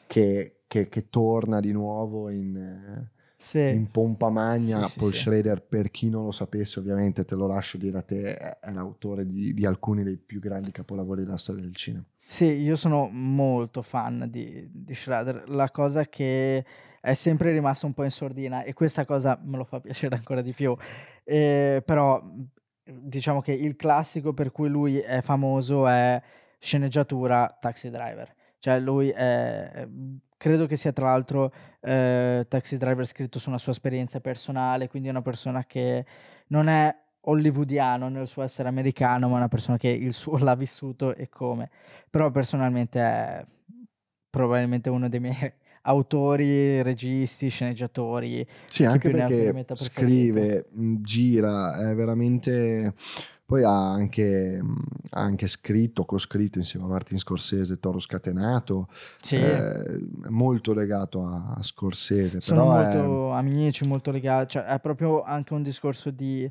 che, 0.06 0.60
che- 0.66 0.88
che 0.88 1.08
torna 1.10 1.60
di 1.60 1.72
nuovo 1.72 2.28
in, 2.30 3.06
Sì, 3.36 3.58
in 3.70 3.90
pompa 3.90 4.28
magna. 4.30 4.82
Sì, 4.82 4.90
sì, 4.90 4.98
Paul. 4.98 5.12
Schrader, 5.14 5.62
per 5.62 5.90
chi 5.90 6.08
non 6.10 6.24
lo 6.24 6.30
sapesse, 6.32 6.78
ovviamente 6.80 7.24
te 7.24 7.34
lo 7.34 7.46
lascio 7.46 7.78
dire 7.78 7.98
a 7.98 8.02
te, 8.02 8.36
è, 8.36 8.58
è 8.60 8.72
l'autore 8.72 9.26
di, 9.26 9.52
di 9.54 9.64
alcuni 9.66 10.02
dei 10.02 10.16
più 10.16 10.40
grandi 10.40 10.70
capolavori 10.70 11.24
della 11.24 11.36
storia 11.38 11.62
del 11.62 11.74
cinema. 11.74 12.04
sì, 12.24 12.44
io 12.44 12.76
sono 12.76 13.08
molto 13.10 13.82
fan 13.82 14.28
di, 14.30 14.68
di 14.70 14.94
Schrader. 14.94 15.48
La 15.48 15.70
cosa 15.70 16.06
che 16.06 16.64
è 17.00 17.14
sempre 17.14 17.52
rimasta 17.52 17.86
un 17.86 17.94
po' 17.94 18.04
in 18.04 18.10
sordina 18.10 18.62
e 18.62 18.72
questa 18.72 19.04
cosa 19.04 19.38
me 19.42 19.56
lo 19.56 19.64
fa 19.64 19.80
piacere 19.80 20.16
ancora 20.16 20.42
di 20.42 20.52
più. 20.52 20.76
Eh, 21.24 21.82
però 21.84 22.22
diciamo 22.84 23.40
che 23.40 23.52
il 23.52 23.76
classico 23.76 24.32
per 24.32 24.50
cui 24.50 24.68
lui 24.68 24.98
è 24.98 25.20
famoso 25.22 25.86
è 25.86 26.20
sceneggiatura 26.58 27.56
Taxi 27.60 27.90
Driver. 27.90 28.34
Cioè 28.58 28.80
lui 28.80 29.08
è, 29.10 29.86
credo 30.36 30.66
che 30.66 30.76
sia 30.76 30.92
tra 30.92 31.06
l'altro 31.06 31.52
eh, 31.80 32.44
Taxi 32.48 32.76
Driver 32.76 33.06
scritto 33.06 33.38
su 33.38 33.48
una 33.48 33.58
sua 33.58 33.72
esperienza 33.72 34.20
personale, 34.20 34.88
quindi 34.88 35.08
è 35.08 35.10
una 35.12 35.22
persona 35.22 35.64
che 35.64 36.04
non 36.48 36.68
è 36.68 36.94
hollywoodiano 37.20 38.08
nel 38.08 38.26
suo 38.26 38.42
essere 38.42 38.68
americano, 38.68 39.28
ma 39.28 39.36
una 39.36 39.48
persona 39.48 39.76
che 39.76 39.88
il 39.88 40.12
suo 40.12 40.38
l'ha 40.42 40.54
vissuto 40.54 41.14
e 41.14 41.28
come. 41.28 41.70
Però 42.10 42.30
personalmente 42.30 43.00
è 43.00 43.44
probabilmente 44.30 44.88
uno 44.90 45.08
dei 45.08 45.20
miei 45.20 45.52
autori, 45.88 46.82
registi, 46.82 47.48
sceneggiatori. 47.48 48.46
Sì, 48.66 48.84
anche 48.84 49.10
perché 49.10 49.64
scrive, 49.74 50.66
mh, 50.70 50.96
gira, 51.00 51.90
è 51.90 51.94
veramente... 51.94 52.94
Poi 53.48 53.62
ha 53.64 53.92
anche, 53.92 54.60
ha 55.08 55.20
anche 55.22 55.46
scritto, 55.46 56.04
coscritto 56.04 56.58
insieme 56.58 56.84
a 56.84 56.88
Martin 56.90 57.16
Scorsese, 57.16 57.78
Toro 57.80 57.98
Scatenato, 57.98 58.88
Sì, 59.22 59.36
eh, 59.36 59.98
molto 60.28 60.74
legato 60.74 61.24
a 61.24 61.54
a 61.56 61.62
Scorsese, 61.62 62.42
sono 62.42 62.66
però 62.66 62.78
è- 62.78 62.94
molto 62.94 63.30
amici, 63.30 63.88
molto 63.88 64.10
legati, 64.10 64.50
cioè 64.50 64.64
è 64.64 64.78
proprio 64.80 65.22
anche 65.22 65.54
un 65.54 65.62
discorso 65.62 66.10
di 66.10 66.46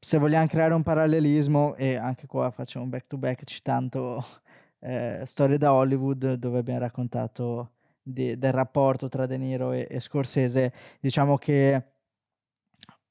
se 0.00 0.18
vogliamo 0.18 0.46
creare 0.46 0.74
un 0.74 0.82
parallelismo 0.82 1.74
e 1.76 1.96
anche 1.96 2.26
qua 2.26 2.50
faccio 2.50 2.80
un 2.80 2.88
back 2.88 3.06
to 3.06 3.16
back 3.16 3.44
citando 3.44 4.22
eh, 4.80 5.22
Storie 5.24 5.58
da 5.58 5.72
Hollywood 5.72 6.34
dove 6.34 6.58
abbiamo 6.58 6.80
raccontato 6.80 7.72
di- 8.12 8.38
del 8.38 8.52
rapporto 8.52 9.08
tra 9.08 9.26
De 9.26 9.36
Niro 9.36 9.72
e, 9.72 9.86
e 9.90 10.00
Scorsese, 10.00 10.72
diciamo 11.00 11.36
che 11.38 11.92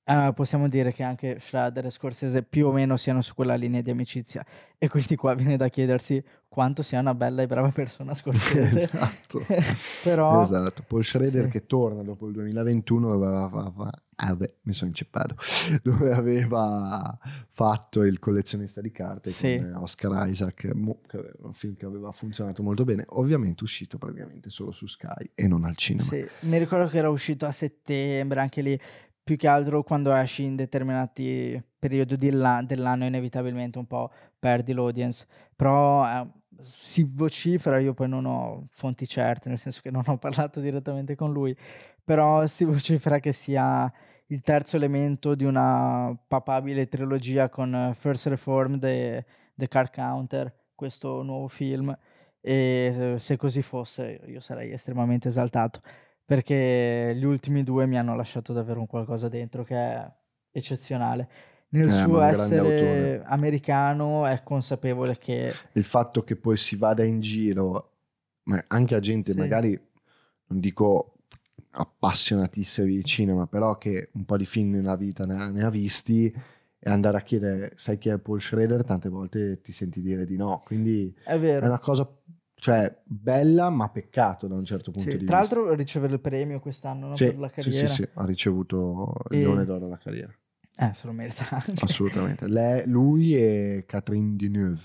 eh, 0.08 0.32
possiamo 0.34 0.68
dire 0.70 0.94
che 0.94 1.04
anche 1.04 1.38
Schrader 1.40 1.86
e 1.86 1.90
Scorsese 1.90 2.42
più 2.44 2.68
o 2.68 2.72
meno 2.72 2.96
siano 2.98 3.22
su 3.22 3.34
quella 3.36 3.56
linea 3.56 3.82
di 3.82 3.90
amicizia 3.92 4.46
e 4.78 4.88
quindi 4.88 5.16
qua 5.16 5.34
viene 5.34 5.58
da 5.58 5.68
chiedersi 5.70 6.24
quanto 6.48 6.82
sia 6.82 7.00
una 7.00 7.14
bella 7.14 7.42
e 7.44 7.48
brava 7.48 7.70
persona 7.70 8.16
Scorsese. 8.16 8.84
Esatto. 8.84 9.46
Però 10.04 10.42
Esatto, 10.42 10.84
Paul 10.88 11.04
Schrader 11.04 11.44
Sì. 11.46 11.50
che 11.50 11.66
torna 11.68 12.02
dopo 12.04 12.26
il 12.28 12.34
2021 12.34 13.12
dove 13.12 13.26
aveva, 13.28 13.92
ah, 14.16 14.36
beh, 14.36 14.54
mi 14.64 14.74
sono 14.74 14.90
inceppato, 14.90 15.36
dove 15.84 16.12
aveva 16.14 17.16
fatto 17.50 18.04
il 18.04 18.18
collezionista 18.20 18.82
di 18.82 18.92
carte 18.92 19.30
Sì. 19.32 19.58
con 19.58 19.74
Oscar 19.84 20.28
Isaac, 20.30 20.70
un 20.74 21.54
film 21.54 21.76
che 21.76 21.86
aveva 21.86 22.12
funzionato 22.12 22.64
molto 22.64 22.86
bene, 22.86 23.04
ovviamente 23.10 23.64
uscito 23.64 23.98
praticamente 23.98 24.50
solo 24.50 24.72
su 24.72 24.88
Sky 24.88 25.32
e 25.36 25.48
non 25.48 25.64
al 25.66 25.76
cinema. 25.76 26.08
Sì, 26.10 26.26
mi 26.48 26.58
ricordo 26.58 26.88
che 26.88 26.98
era 26.98 27.10
uscito 27.10 27.46
a 27.46 27.52
settembre, 27.52 28.40
anche 28.40 28.62
lì 28.62 28.80
più 29.28 29.36
che 29.36 29.50
altro 29.50 29.84
quando 29.84 30.14
esci 30.14 30.44
in 30.44 30.56
determinati 30.56 31.62
periodi 31.78 32.16
della- 32.16 32.62
dell'anno 32.64 33.04
inevitabilmente 33.06 33.78
un 33.78 33.86
po' 33.86 34.10
perdi 34.40 34.72
l'audience, 34.72 35.28
però 35.54 36.06
eh, 36.08 36.28
si 36.62 37.04
vocifera, 37.04 37.78
io 37.78 37.94
poi 37.94 38.08
non 38.08 38.26
ho 38.26 38.68
fonti 38.72 39.06
certe, 39.06 39.50
nel 39.50 39.60
senso 39.60 39.82
che 39.84 39.92
non 39.92 40.04
ho 40.08 40.16
parlato 40.18 40.62
direttamente 40.62 41.16
con 41.16 41.34
lui, 41.34 41.54
però 42.06 42.48
si 42.48 42.64
vocifera 42.64 43.20
che 43.20 43.34
sia 43.34 43.92
il 44.28 44.42
terzo 44.42 44.78
elemento 44.78 45.36
di 45.36 45.44
una 45.44 46.18
papabile 46.26 46.88
trilogia 46.88 47.50
con 47.50 47.76
eh, 47.76 47.94
First 47.96 48.28
Reformed 48.28 48.82
e 48.86 49.26
The 49.56 49.68
Car 49.68 49.90
Counter, 49.92 50.54
questo 50.74 51.22
nuovo 51.22 51.50
film, 51.50 51.94
e 52.40 53.14
eh, 53.16 53.20
se 53.20 53.36
così 53.36 53.62
fosse 53.62 54.22
io 54.26 54.40
sarei 54.40 54.72
estremamente 54.72 55.28
esaltato 55.28 55.82
perché 56.28 57.14
gli 57.16 57.24
ultimi 57.24 57.64
due 57.64 57.86
mi 57.86 57.98
hanno 57.98 58.14
lasciato 58.14 58.52
davvero 58.52 58.82
un 58.82 58.86
qualcosa 58.86 59.30
dentro 59.30 59.64
che 59.64 59.76
è 59.76 60.12
eccezionale. 60.52 61.30
Nel 61.70 61.88
Eh, 61.88 61.92
suo 61.92 62.20
essere 62.20 63.22
americano 63.24 64.26
è 64.26 64.44
consapevole 64.44 65.18
che 65.18 65.54
Il 65.72 65.86
fatto 65.86 66.24
che 66.26 66.36
poi 66.36 66.58
si 66.58 66.76
vada 66.76 67.04
in 67.06 67.22
giro, 67.22 67.92
ma 68.44 68.62
anche 68.68 68.96
a 68.96 69.00
gente 69.00 69.32
Sì. 69.32 69.38
magari, 69.38 69.80
non 70.48 70.60
dico 70.60 71.14
appassionatissimi 71.72 72.94
di 72.94 73.06
cinema, 73.06 73.48
però 73.48 73.78
che 73.78 74.10
un 74.14 74.26
po' 74.26 74.36
di 74.36 74.46
film 74.46 74.72
nella 74.72 74.98
vita 74.98 75.26
ne 75.26 75.34
ha, 75.36 75.50
ne 75.50 75.64
ha 75.64 75.70
visti 75.70 76.26
e 76.80 76.90
andare 76.90 77.18
a 77.18 77.22
chiedere, 77.22 77.72
sai 77.78 77.98
chi 77.98 78.10
è 78.10 78.18
Paul 78.18 78.42
Schrader? 78.42 78.84
Tante 78.84 79.08
volte 79.08 79.62
ti 79.62 79.72
senti 79.72 80.02
dire 80.02 80.26
di 80.26 80.36
no, 80.36 80.62
quindi 80.66 81.16
è 81.24 81.40
è 81.40 81.66
una 81.66 81.80
cosa, 81.80 82.06
cioè, 82.60 83.02
bella 83.04 83.70
ma 83.70 83.90
peccato 83.90 84.48
da 84.48 84.56
un 84.56 84.66
certo 84.66 84.92
punto 84.92 85.12
Sì, 85.12 85.18
di 85.18 85.26
Tra 85.26 85.40
vista. 85.40 85.56
l'altro 85.56 85.76
riceve 85.76 86.08
il 86.08 86.20
premio 86.20 86.60
quest'anno 86.60 87.08
no, 87.10 87.16
Sì, 87.16 87.26
per 87.26 87.38
la 87.38 87.50
sì, 87.50 87.62
carriera. 87.72 87.88
sì, 87.88 87.94
sì, 88.04 88.10
ha 88.14 88.26
ricevuto 88.26 89.14
il 89.30 89.38
E- 89.38 89.42
Leone 89.42 89.66
d'Oro 89.66 89.86
alla 89.86 89.98
carriera, 89.98 90.34
Eh, 90.76 90.94
se 90.94 91.06
lo 91.08 91.14
merita 91.14 91.46
anche. 91.50 91.74
assolutamente. 91.84 92.48
Lei- 92.48 92.88
lui 92.88 93.36
e 93.36 93.84
Catherine 93.88 94.36
Deneuve. 94.36 94.82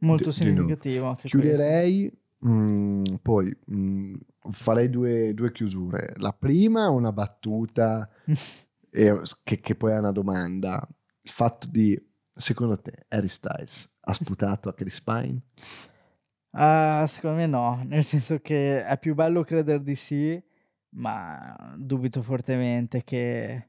Molto 0.00 0.30
significativo 0.30 1.06
anche 1.08 1.26
Chiuderei, 1.28 2.10
mm, 2.46 3.02
poi 3.20 3.56
mm, 3.72 4.14
farei 4.52 4.88
due, 4.88 5.34
due 5.34 5.50
chiusure. 5.50 6.12
La 6.18 6.32
prima, 6.32 6.88
una 6.88 7.12
battuta 7.12 8.08
e- 8.90 9.20
che, 9.42 9.58
che 9.60 9.74
poi 9.74 9.92
è 9.92 9.98
una 9.98 10.12
domanda. 10.12 10.86
Il 11.20 11.30
fatto 11.30 11.66
di, 11.68 12.00
secondo 12.32 12.80
te, 12.80 13.06
Harry 13.08 13.26
Styles 13.26 13.92
ha 14.00 14.12
sputato 14.12 14.68
a 14.68 14.74
Chris 14.74 15.00
Pine? 15.02 15.40
Ah, 16.60 17.06
secondo 17.06 17.36
me 17.36 17.46
no, 17.46 17.82
nel 17.86 18.02
senso 18.02 18.40
che 18.40 18.84
è 18.84 18.98
più 18.98 19.14
bello 19.14 19.44
credere 19.44 19.80
di 19.82 19.94
sì, 19.94 20.42
ma 20.90 21.54
dubito 21.76 22.20
fortemente 22.22 23.04
che, 23.04 23.68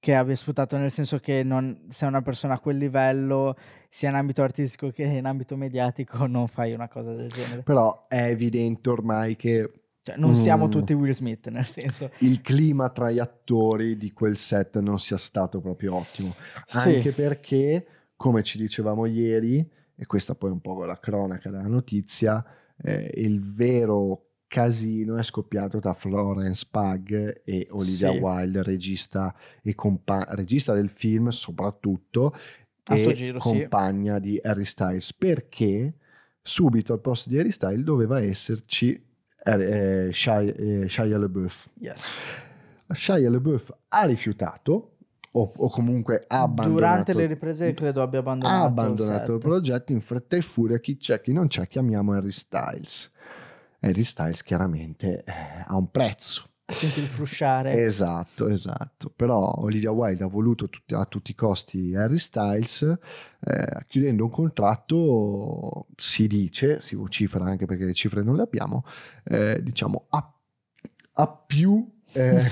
che 0.00 0.14
abbia 0.14 0.34
sputato, 0.34 0.76
nel 0.76 0.90
senso 0.90 1.18
che 1.20 1.44
non, 1.44 1.86
se 1.90 2.04
una 2.06 2.22
persona 2.22 2.54
a 2.54 2.58
quel 2.60 2.76
livello, 2.78 3.56
sia 3.88 4.08
in 4.08 4.16
ambito 4.16 4.42
artistico 4.42 4.90
che 4.90 5.04
in 5.04 5.26
ambito 5.26 5.56
mediatico, 5.56 6.26
non 6.26 6.48
fai 6.48 6.72
una 6.72 6.88
cosa 6.88 7.14
del 7.14 7.30
genere. 7.30 7.62
Però 7.62 8.06
è 8.08 8.24
evidente 8.24 8.90
ormai 8.90 9.36
che 9.36 9.70
Cioè, 10.02 10.16
non 10.16 10.34
siamo 10.34 10.66
Mm. 10.66 10.70
tutti 10.70 10.92
Will 10.94 11.12
Smith, 11.12 11.48
nel 11.50 11.64
senso... 11.66 12.10
il 12.18 12.40
clima 12.40 12.88
tra 12.90 13.12
gli 13.12 13.20
attori 13.20 13.96
di 13.96 14.12
quel 14.12 14.36
set 14.36 14.80
non 14.80 14.98
sia 14.98 15.18
stato 15.18 15.60
proprio 15.60 15.94
ottimo. 15.94 16.34
Sì. 16.66 16.78
Anche 16.78 17.12
perché, 17.12 17.86
come 18.16 18.42
ci 18.42 18.58
dicevamo 18.58 19.06
ieri, 19.06 19.64
e 20.02 20.06
questa 20.06 20.34
poi 20.34 20.50
è 20.50 20.52
un 20.52 20.60
po' 20.60 20.84
la 20.84 20.98
cronaca 20.98 21.48
della 21.48 21.68
notizia, 21.68 22.44
eh, 22.76 23.08
il 23.18 23.40
vero 23.40 24.30
casino 24.48 25.16
è 25.16 25.22
scoppiato 25.22 25.78
tra 25.78 25.94
Florence 25.94 26.66
Pug 26.68 27.42
e 27.44 27.68
Olivia 27.70 28.10
Sì. 28.10 28.18
Wilde, 28.18 28.62
regista, 28.64 29.32
e 29.62 29.76
compa- 29.76 30.26
regista 30.30 30.74
del 30.74 30.88
film 30.90 31.28
soprattutto, 31.28 32.34
A 32.86 32.96
e 32.96 33.14
giro, 33.14 33.38
sì. 33.38 33.48
compagna 33.48 34.18
di 34.18 34.40
Harry 34.42 34.64
Styles, 34.64 35.14
perché 35.14 35.94
subito 36.42 36.92
al 36.92 37.00
posto 37.00 37.28
di 37.28 37.38
Harry 37.38 37.52
Styles 37.52 37.84
doveva 37.84 38.20
esserci 38.20 39.00
eh, 39.44 40.06
eh, 40.08 40.12
Shia, 40.12 40.40
eh, 40.40 40.88
Shia 40.88 41.16
LaBeouf. 41.16 41.70
Yes. 41.78 42.04
Shia 42.88 43.30
LaBeouf 43.30 43.72
ha 43.88 44.04
rifiutato 44.04 44.91
o, 45.32 45.52
o 45.56 45.68
comunque 45.70 46.24
ha 46.26 46.42
abbandonato 46.42 46.74
Durante 46.74 47.14
le 47.14 47.26
riprese 47.26 47.72
credo 47.74 48.02
abbia 48.02 48.18
abbandonato, 48.18 48.54
ha 48.54 48.64
abbandonato 48.64 49.32
il 49.34 49.38
progetto 49.38 49.92
in 49.92 50.00
fretta 50.00 50.36
e 50.36 50.42
furia 50.42 50.78
chi 50.78 50.96
c'è 50.96 51.20
chi 51.20 51.32
non 51.32 51.46
c'è 51.46 51.66
chiamiamo 51.66 52.12
Harry 52.12 52.30
Styles. 52.30 53.10
Harry 53.80 54.02
Styles 54.02 54.42
chiaramente 54.42 55.24
eh, 55.24 55.32
ha 55.66 55.74
un 55.76 55.90
prezzo. 55.90 56.48
Senti 56.64 57.00
il 57.00 57.06
frusciare. 57.06 57.72
esatto 57.82 58.48
esatto. 58.48 59.10
Però 59.14 59.54
Olivia 59.58 59.90
Wilde 59.90 60.24
ha 60.24 60.28
voluto 60.28 60.68
tutti- 60.68 60.94
a 60.94 61.04
tutti 61.06 61.32
i 61.32 61.34
costi 61.34 61.94
Harry 61.94 62.18
Styles 62.18 62.82
eh, 63.40 63.84
chiudendo 63.88 64.24
un 64.24 64.30
contratto 64.30 65.86
si 65.96 66.26
dice 66.26 66.80
si 66.80 66.94
vocifera 66.94 67.46
anche 67.46 67.66
perché 67.66 67.84
le 67.84 67.94
cifre 67.94 68.22
non 68.22 68.36
le 68.36 68.42
abbiamo 68.42 68.84
eh, 69.24 69.60
diciamo 69.62 70.06
a, 70.10 70.32
a 71.14 71.28
più 71.28 72.00
eh, 72.12 72.42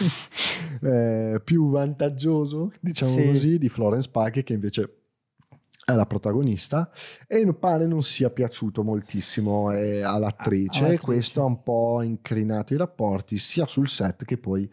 eh, 1.34 1.40
più 1.42 1.70
vantaggioso 1.70 2.72
diciamo 2.80 3.12
Sì. 3.12 3.24
così 3.26 3.58
di 3.58 3.68
Florence 3.68 4.08
Pugh 4.10 4.42
che 4.42 4.52
invece 4.52 4.94
è 5.84 5.92
la 5.94 6.06
protagonista 6.06 6.90
e 7.26 7.52
pare 7.54 7.86
non 7.86 8.02
sia 8.02 8.30
piaciuto 8.30 8.84
moltissimo 8.84 9.72
eh, 9.72 10.02
all'attrice 10.02 10.82
e 10.82 10.86
all'attrice. 10.86 11.04
questo 11.04 11.42
ha 11.42 11.46
un 11.46 11.62
po' 11.62 12.02
incrinato 12.02 12.74
i 12.74 12.76
rapporti 12.76 13.38
sia 13.38 13.66
sul 13.66 13.88
set 13.88 14.24
che 14.24 14.36
poi 14.38 14.70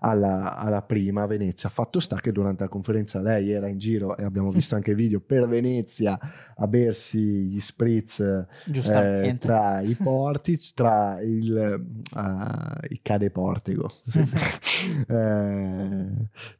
alla, 0.00 0.56
alla 0.56 0.82
prima 0.82 1.26
Venezia. 1.26 1.68
Fatto 1.68 2.00
sta 2.00 2.16
che 2.16 2.32
durante 2.32 2.64
la 2.64 2.68
conferenza 2.68 3.20
lei 3.20 3.50
era 3.50 3.68
in 3.68 3.78
giro 3.78 4.16
e 4.16 4.24
abbiamo 4.24 4.50
visto 4.52 4.74
anche 4.74 4.94
video 4.94 5.20
per 5.20 5.46
Venezia 5.46 6.18
a 6.56 6.66
bersi 6.66 7.18
gli 7.18 7.60
spritz 7.60 8.20
eh, 8.20 9.36
tra 9.38 9.80
i 9.80 9.94
porti, 9.94 10.58
tra 10.74 11.20
il, 11.20 11.56
eh, 11.56 12.88
il 12.88 12.98
Cade 13.02 13.30
Portico, 13.30 13.90
sì. 14.06 14.18
Eh, 15.06 16.06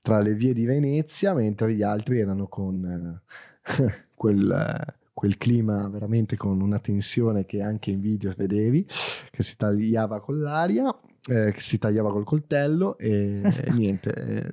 tra 0.03 0.21
le 0.21 0.35
vie 0.35 0.53
di 0.53 0.67
Venezia, 0.67 1.33
mentre 1.33 1.73
gli 1.73 1.83
altri 1.83 2.21
erano 2.21 2.49
con 2.49 3.23
eh, 3.65 4.05
quel, 4.15 4.95
quel 5.13 5.39
clima 5.39 5.89
veramente 5.89 6.37
con 6.37 6.61
una 6.61 6.79
tensione 6.79 7.47
che 7.47 7.63
anche 7.63 7.91
in 7.91 8.01
video 8.01 8.35
vedevi, 8.37 8.87
che 9.31 9.43
si 9.43 9.57
tagliava 9.57 10.21
con 10.21 10.41
l'aria. 10.41 10.95
Eh, 11.29 11.53
che 11.53 11.61
si 11.61 11.79
tagliava 11.79 12.11
col 12.11 12.25
coltello 12.25 12.97
e, 12.99 13.43
e 13.43 13.71
niente 13.73 14.13
eh, 14.15 14.51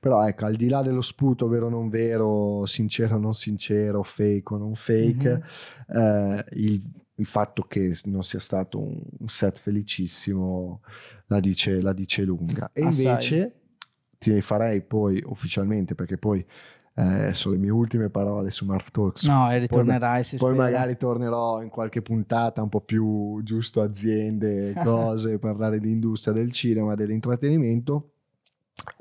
però 0.00 0.26
ecco 0.26 0.44
al 0.46 0.54
di 0.54 0.68
là 0.68 0.82
dello 0.82 1.00
sputo 1.00 1.48
vero 1.48 1.66
o 1.66 1.70
non 1.70 1.88
vero 1.88 2.64
sincero 2.66 3.16
o 3.16 3.18
non 3.18 3.34
sincero 3.34 4.02
fake 4.02 4.54
o 4.54 4.58
non 4.58 4.74
fake 4.74 5.42
Mhm. 5.88 5.96
eh, 5.98 6.44
il, 6.52 6.82
il 7.16 7.26
fatto 7.26 7.62
che 7.62 7.96
non 8.04 8.22
sia 8.22 8.40
stato 8.40 8.78
un 8.80 9.00
un 9.24 9.28
set 9.28 9.58
felicissimo 9.58 10.82
la 11.28 11.40
dice, 11.40 11.80
la 11.80 11.92
dice 11.94 12.22
lunga. 12.24 12.70
E 12.74 12.82
Assai. 12.82 13.04
invece 13.04 13.54
ti 14.18 14.40
farei 14.42 14.82
poi 14.82 15.22
ufficialmente, 15.26 15.94
perché 15.94 16.18
poi 16.18 16.44
eh, 16.96 17.34
sono 17.34 17.54
le 17.54 17.60
mie 17.60 17.70
ultime 17.70 18.08
parole 18.08 18.50
su 18.50 18.64
Marv 18.64 18.88
Talks. 18.90 19.26
No, 19.26 19.50
e 19.50 19.58
ritornerai, 19.58 20.22
Poi 20.22 20.38
spera. 20.38 20.54
magari 20.54 20.96
tornerò 20.96 21.60
in 21.60 21.68
qualche 21.68 22.02
puntata 22.02 22.62
un 22.62 22.68
po' 22.68 22.82
più 22.82 23.40
giusto 23.42 23.80
aziende, 23.82 24.72
cose, 24.84 25.38
parlare 25.38 25.80
di 25.80 25.90
industria 25.90 26.32
del 26.32 26.52
cinema, 26.52 26.94
dell'intrattenimento. 26.94 28.10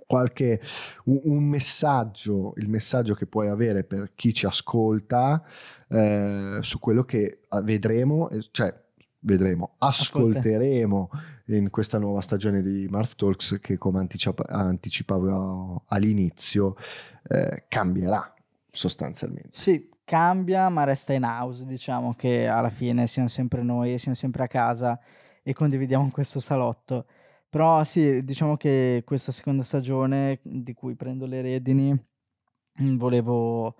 Qualche 0.05 0.59
un, 1.05 1.21
un 1.23 1.43
messaggio, 1.43 2.53
il 2.57 2.69
messaggio 2.69 3.13
che 3.13 3.25
puoi 3.25 3.47
avere 3.47 3.83
per 3.83 4.11
chi 4.15 4.33
ci 4.33 4.45
ascolta 4.45 5.43
eh, 5.87 6.59
su 6.61 6.79
quello 6.79 7.03
che 7.03 7.41
ah, 7.49 7.61
vedremo, 7.61 8.29
cioè 8.51 8.82
vedremo, 9.23 9.75
ascolteremo 9.77 11.09
in 11.47 11.69
questa 11.69 11.97
nuova 11.97 12.21
stagione 12.21 12.61
di 12.61 12.87
Marv 12.89 13.15
Talks 13.15 13.59
che 13.61 13.77
come 13.77 13.99
anticipa- 13.99 14.47
anticipavo 14.47 15.83
all'inizio 15.87 16.75
eh, 17.27 17.65
cambierà 17.67 18.33
sostanzialmente. 18.69 19.49
Sì, 19.53 19.89
cambia, 20.03 20.69
ma 20.69 20.83
resta 20.83 21.13
in 21.13 21.23
house. 21.23 21.65
Diciamo 21.65 22.13
che 22.13 22.47
alla 22.47 22.69
fine 22.69 23.07
siamo 23.07 23.27
sempre 23.27 23.63
noi, 23.63 23.97
siamo 23.97 24.15
sempre 24.15 24.43
a 24.43 24.47
casa 24.47 24.99
e 25.41 25.53
condividiamo 25.53 26.09
questo 26.11 26.39
salotto. 26.39 27.05
Però 27.49 27.83
sì, 27.83 28.23
diciamo 28.23 28.57
che 28.57 29.03
questa 29.05 29.31
seconda 29.31 29.63
stagione 29.63 30.39
di 30.41 30.73
cui 30.73 30.95
prendo 30.95 31.25
le 31.27 31.41
redini, 31.41 31.91
mm, 32.81 32.97
volevo 32.97 33.75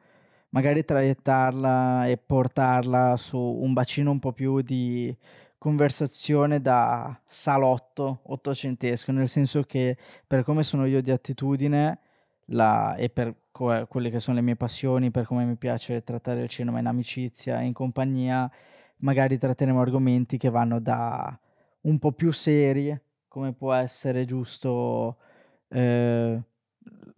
magari 0.53 0.85
traiettarla 0.85 2.05
e 2.07 2.17
portarla 2.17 3.17
su 3.17 3.37
un 3.39 3.73
bacino 3.73 4.11
un 4.11 4.19
po' 4.19 4.33
più 4.33 4.61
di 4.61 5.15
conversazione 5.57 6.61
da 6.61 7.19
salotto 7.25 8.19
ottocentesco, 8.23 9.11
nel 9.11 9.29
senso 9.29 9.63
che 9.63 9.97
per 10.27 10.43
come 10.43 10.63
sono 10.63 10.85
io 10.85 11.01
di 11.01 11.11
attitudine 11.11 11.99
la- 12.47 12.95
e 12.95 13.09
per 13.09 13.33
co- 13.51 13.85
quelle 13.87 14.09
che 14.09 14.19
sono 14.19 14.37
le 14.37 14.43
mie 14.43 14.55
passioni, 14.55 15.09
per 15.11 15.25
come 15.25 15.45
mi 15.45 15.55
piace 15.55 16.03
trattare 16.03 16.41
il 16.43 16.49
cinema 16.49 16.79
in 16.79 16.87
amicizia 16.87 17.61
in 17.61 17.73
compagnia, 17.73 18.49
magari 18.97 19.37
tratteremo 19.37 19.79
argomenti 19.81 20.37
che 20.37 20.49
vanno 20.49 20.79
da 20.79 21.37
un 21.81 21.99
po' 21.99 22.11
più 22.11 22.31
seri, 22.31 22.97
come 23.27 23.53
può 23.53 23.73
essere 23.73 24.25
giusto 24.25 25.17
eh, 25.69 26.41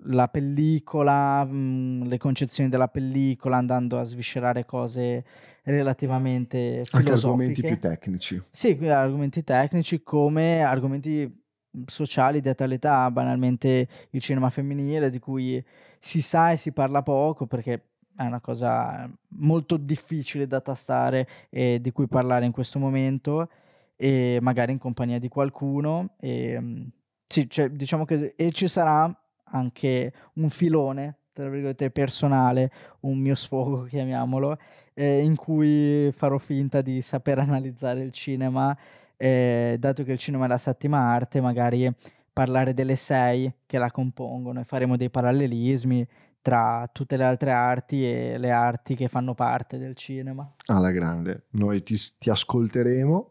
la 0.06 0.28
pellicola, 0.28 1.46
mm, 1.46 2.04
le 2.04 2.18
concezioni 2.18 2.70
della 2.70 2.88
pellicola, 2.88 3.58
andando 3.58 4.00
a 4.00 4.04
sviscerare 4.04 4.66
cose 4.66 5.24
relativamente 5.64 6.84
Anche 6.92 7.12
argomenti 7.12 7.62
più 7.62 7.80
tecnici. 7.80 8.42
Sì, 8.52 8.78
argomenti 8.88 9.44
tecnici 9.44 10.04
come 10.04 10.62
argomenti 10.62 11.10
mhmm, 11.10 11.84
sociali 11.86 12.42
di 12.42 12.50
attualità, 12.50 13.10
banalmente 13.10 13.88
il 14.12 14.22
cinema 14.22 14.50
femminile 14.50 15.10
di 15.10 15.20
cui 15.20 15.64
si 16.00 16.22
sa 16.22 16.52
e 16.52 16.58
si 16.58 16.72
parla 16.72 17.02
poco 17.02 17.48
perché 17.48 17.90
è 18.16 18.24
una 18.24 18.40
cosa 18.40 19.10
molto 19.40 19.76
difficile 19.78 20.48
da 20.48 20.62
tastare 20.62 21.28
e 21.50 21.80
di 21.82 21.92
cui 21.92 22.08
parlare 22.08 22.46
in 22.46 22.52
questo 22.52 22.80
momento 22.80 23.50
e 23.98 24.40
magari 24.42 24.72
in 24.72 24.78
compagnia 24.78 25.20
di 25.20 25.28
qualcuno. 25.28 26.16
E, 26.20 26.58
mm, 26.60 26.84
sì, 27.28 27.50
cioè, 27.50 27.70
diciamo 27.70 28.06
che 28.06 28.34
e 28.38 28.52
ci 28.52 28.68
sarà 28.68 29.12
anche 29.46 30.14
un 30.34 30.50
filone, 30.50 31.18
tra 31.34 31.50
virgolette, 31.50 31.92
personale, 31.92 32.72
un 33.02 33.20
mio 33.20 33.36
sfogo, 33.36 33.84
chiamiamolo, 33.90 34.58
eh, 34.94 35.20
in 35.20 35.36
cui 35.36 36.12
farò 36.16 36.38
finta 36.38 36.82
di 36.82 37.02
saper 37.02 37.40
analizzare 37.40 38.02
il 38.02 38.12
cinema, 38.12 38.76
eh, 39.18 39.78
dato 39.80 40.04
che 40.04 40.12
il 40.12 40.18
cinema 40.18 40.46
è 40.46 40.48
la 40.48 40.58
settima 40.58 41.00
arte, 41.00 41.42
magari 41.42 41.94
parlare 42.32 42.74
delle 42.74 42.98
sei 42.98 43.52
che 43.66 43.78
la 43.78 43.92
compongono 43.92 44.60
e 44.60 44.66
faremo 44.66 44.98
dei 44.98 45.10
parallelismi 45.10 46.06
tra 46.42 46.88
tutte 46.92 47.18
le 47.18 47.24
altre 47.24 47.52
arti 47.52 48.06
e 48.06 48.38
le 48.38 48.52
arti 48.52 48.94
che 48.94 49.08
fanno 49.08 49.34
parte 49.34 49.80
del 49.80 49.96
cinema. 49.96 50.48
Alla 50.68 50.92
grande, 50.92 51.46
noi 51.52 51.82
ti, 51.82 51.96
ti 52.20 52.30
ascolteremo 52.30 53.30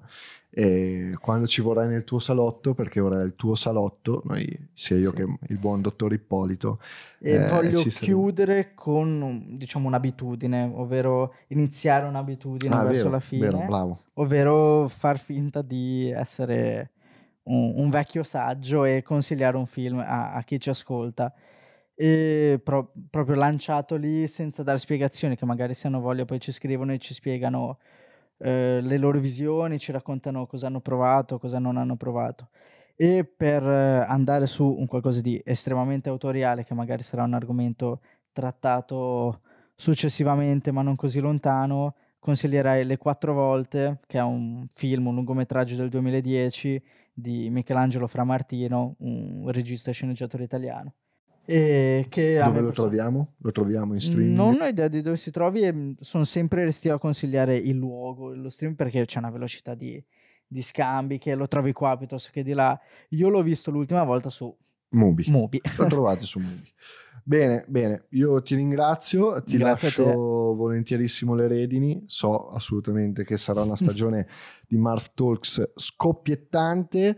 e 0.57 1.11
quando 1.21 1.49
ci 1.49 1.61
vorrai 1.61 1.89
nel 1.89 2.05
tuo 2.05 2.21
salotto, 2.21 2.75
perché 2.75 3.01
ora 3.01 3.21
è 3.21 3.25
il 3.25 3.35
tuo 3.35 3.57
salotto, 3.57 4.23
noi, 4.25 4.47
sia 4.73 4.97
io 4.97 5.11
Sì. 5.11 5.17
che 5.17 5.37
il 5.49 5.59
buon 5.59 5.81
dottor 5.81 6.13
Ippolito, 6.13 6.79
E 7.19 7.35
Eh, 7.35 7.49
voglio 7.49 7.83
chiudere 7.83 8.73
con 8.75 9.57
diciamo 9.57 9.89
un'abitudine, 9.89 10.71
ovvero 10.75 11.35
iniziare 11.49 12.07
un'abitudine 12.07 12.73
Ah, 12.73 12.85
verso 12.85 13.05
vero, 13.05 13.11
la 13.11 13.21
fine, 13.21 13.51
vero, 13.51 13.99
ovvero 14.15 14.89
far 14.89 15.19
finta 15.19 15.61
di 15.61 16.09
essere 16.11 16.93
un, 17.45 17.73
un 17.77 17.91
vecchio 17.91 18.23
saggio 18.23 18.85
e 18.85 19.03
consigliare 19.03 19.57
un 19.57 19.67
film 19.67 19.99
a, 19.99 20.35
a 20.35 20.43
chi 20.45 20.61
ci 20.61 20.71
ascolta. 20.71 21.33
E 21.97 22.61
pro- 22.63 22.93
proprio 23.11 23.37
lanciato 23.37 23.97
lì 23.97 24.29
senza 24.29 24.63
dare 24.63 24.79
spiegazioni, 24.79 25.35
che 25.37 25.47
magari 25.47 25.75
se 25.75 25.87
hanno 25.89 26.01
voglia 26.01 26.25
poi 26.25 26.39
ci 26.41 26.53
scrivono 26.53 26.93
e 26.93 26.99
ci 26.99 27.15
spiegano 27.15 27.79
eh, 28.45 28.81
le 28.83 28.99
loro 28.99 29.19
visioni, 29.21 29.79
ci 29.79 29.91
raccontano 29.91 30.47
cosa 30.47 30.67
hanno 30.67 30.81
provato, 30.81 31.39
cosa 31.39 31.59
non 31.59 31.79
hanno 31.79 31.97
provato. 31.97 32.51
E 32.95 33.25
per 33.25 33.63
eh, 33.67 34.05
andare 34.07 34.47
su 34.47 34.65
un 34.67 34.87
qualcosa 34.87 35.21
di 35.23 35.41
estremamente 35.45 36.11
autoriale, 36.11 36.65
che 36.65 36.75
magari 36.75 37.03
sarà 37.03 37.23
un 37.25 37.33
argomento 37.33 38.01
trattato 38.33 39.41
successivamente, 39.75 40.73
ma 40.73 40.83
non 40.83 40.95
così 40.95 41.21
lontano, 41.21 41.95
consiglierei 42.19 42.85
Le 42.85 42.99
Quattro 42.99 43.33
Volte, 43.33 44.01
che 44.07 44.19
è 44.19 44.23
un 44.23 44.67
film, 44.75 45.07
un 45.07 45.15
lungometraggio 45.15 45.77
del 45.77 45.89
2010 45.89 46.83
di 47.15 47.49
Michelangelo 47.51 48.07
Framartino, 48.07 48.97
un 48.99 49.51
regista 49.51 49.91
e 49.91 49.95
sceneggiatore 49.95 50.45
italiano. 50.45 50.95
E 51.47 52.07
che 52.09 52.41
dove 52.43 52.61
lo 52.61 52.71
troviamo? 52.71 53.35
Lo 53.39 53.53
troviamo 53.53 53.93
in 53.93 54.01
streaming? 54.01 54.37
Non 54.37 54.59
ho 54.61 54.67
idea 54.67 54.89
di 54.89 55.03
dove 55.03 55.17
si 55.17 55.31
trovi 55.31 55.63
e 55.63 55.95
sono 56.01 56.25
sempre 56.25 56.65
resti 56.65 56.89
a 56.89 56.99
consigliare 56.99 57.57
il 57.57 57.77
luogo, 57.77 58.35
lo 58.35 58.49
stream 58.49 58.75
perché 58.75 59.05
c'è 59.05 59.19
una 59.19 59.31
velocità 59.31 59.75
di, 59.75 60.03
di, 60.47 60.63
scambi 60.63 61.19
che 61.19 61.35
lo 61.35 61.47
trovi 61.47 61.73
qua 61.73 61.97
piuttosto 61.99 62.31
che 62.33 62.43
di 62.43 62.53
là. 62.53 62.79
Io 63.11 63.29
l'ho 63.29 63.43
visto 63.43 63.71
l'ultima 63.71 64.05
volta 64.05 64.31
su 64.31 64.57
Mubi. 64.91 65.25
Mubi. 65.29 65.61
Lo 65.77 65.87
trovate 65.87 66.25
su 66.25 66.39
Mubi. 66.39 66.73
Bene, 67.27 67.65
bene, 67.69 68.07
io 68.11 68.43
ti 68.43 68.55
ringrazio, 68.55 69.43
ti 69.43 69.57
Grazie 69.57 69.89
lascio 69.89 70.55
volentierissimo 70.55 71.35
le 71.35 71.49
redini, 71.49 72.03
so 72.07 72.49
assolutamente 72.49 73.25
che 73.25 73.37
sarà 73.37 73.63
una 73.63 73.77
stagione 73.77 74.29
di 74.67 74.77
Marv 74.77 75.13
Talks 75.15 75.73
scoppiettante. 75.75 77.17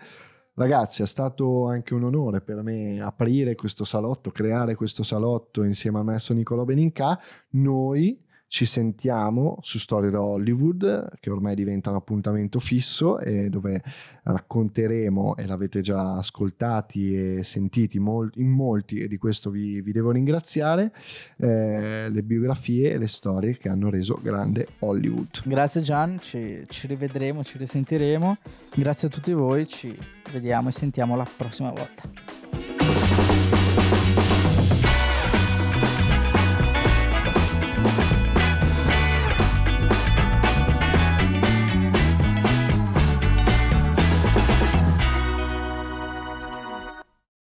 Ragazzi, 0.58 1.02
è 1.02 1.06
stato 1.06 1.66
anche 1.66 1.92
un 1.92 2.04
onore 2.04 2.40
per 2.40 2.62
me 2.62 2.98
aprire 2.98 3.54
questo 3.54 3.84
salotto, 3.84 4.30
creare 4.30 4.74
questo 4.74 5.02
salotto 5.02 5.62
insieme 5.62 5.98
al 5.98 6.04
maestro 6.04 6.34
Nicolò 6.34 6.64
Beninca. 6.64 7.20
Noi 7.50 8.18
ci 8.48 8.64
sentiamo 8.64 9.58
su 9.60 9.78
Storie 9.78 10.10
da 10.10 10.22
Hollywood, 10.22 11.10
che 11.20 11.30
ormai 11.30 11.54
diventa 11.54 11.90
un 11.90 11.96
appuntamento 11.96 12.60
fisso 12.60 13.18
e 13.18 13.48
dove 13.48 13.82
racconteremo, 14.22 15.36
e 15.36 15.46
l'avete 15.46 15.80
già 15.80 16.16
ascoltati 16.16 17.36
e 17.36 17.44
sentiti 17.44 17.96
in 17.96 18.48
molti, 18.48 18.98
e 18.98 19.08
di 19.08 19.16
questo 19.16 19.50
vi, 19.50 19.80
vi 19.80 19.92
devo 19.92 20.12
ringraziare, 20.12 20.92
eh, 21.38 22.08
le 22.08 22.22
biografie 22.22 22.92
e 22.92 22.98
le 22.98 23.08
storie 23.08 23.56
che 23.56 23.68
hanno 23.68 23.90
reso 23.90 24.18
grande 24.22 24.68
Hollywood. 24.80 25.42
Grazie 25.44 25.82
Gian, 25.82 26.18
ci, 26.20 26.64
ci 26.68 26.86
rivedremo, 26.86 27.42
ci 27.42 27.58
risentiremo. 27.58 28.38
Grazie 28.74 29.08
a 29.08 29.10
tutti 29.10 29.32
voi, 29.32 29.66
ci 29.66 29.96
vediamo 30.32 30.68
e 30.68 30.72
sentiamo 30.72 31.16
la 31.16 31.26
prossima 31.36 31.70
volta. 31.70 32.75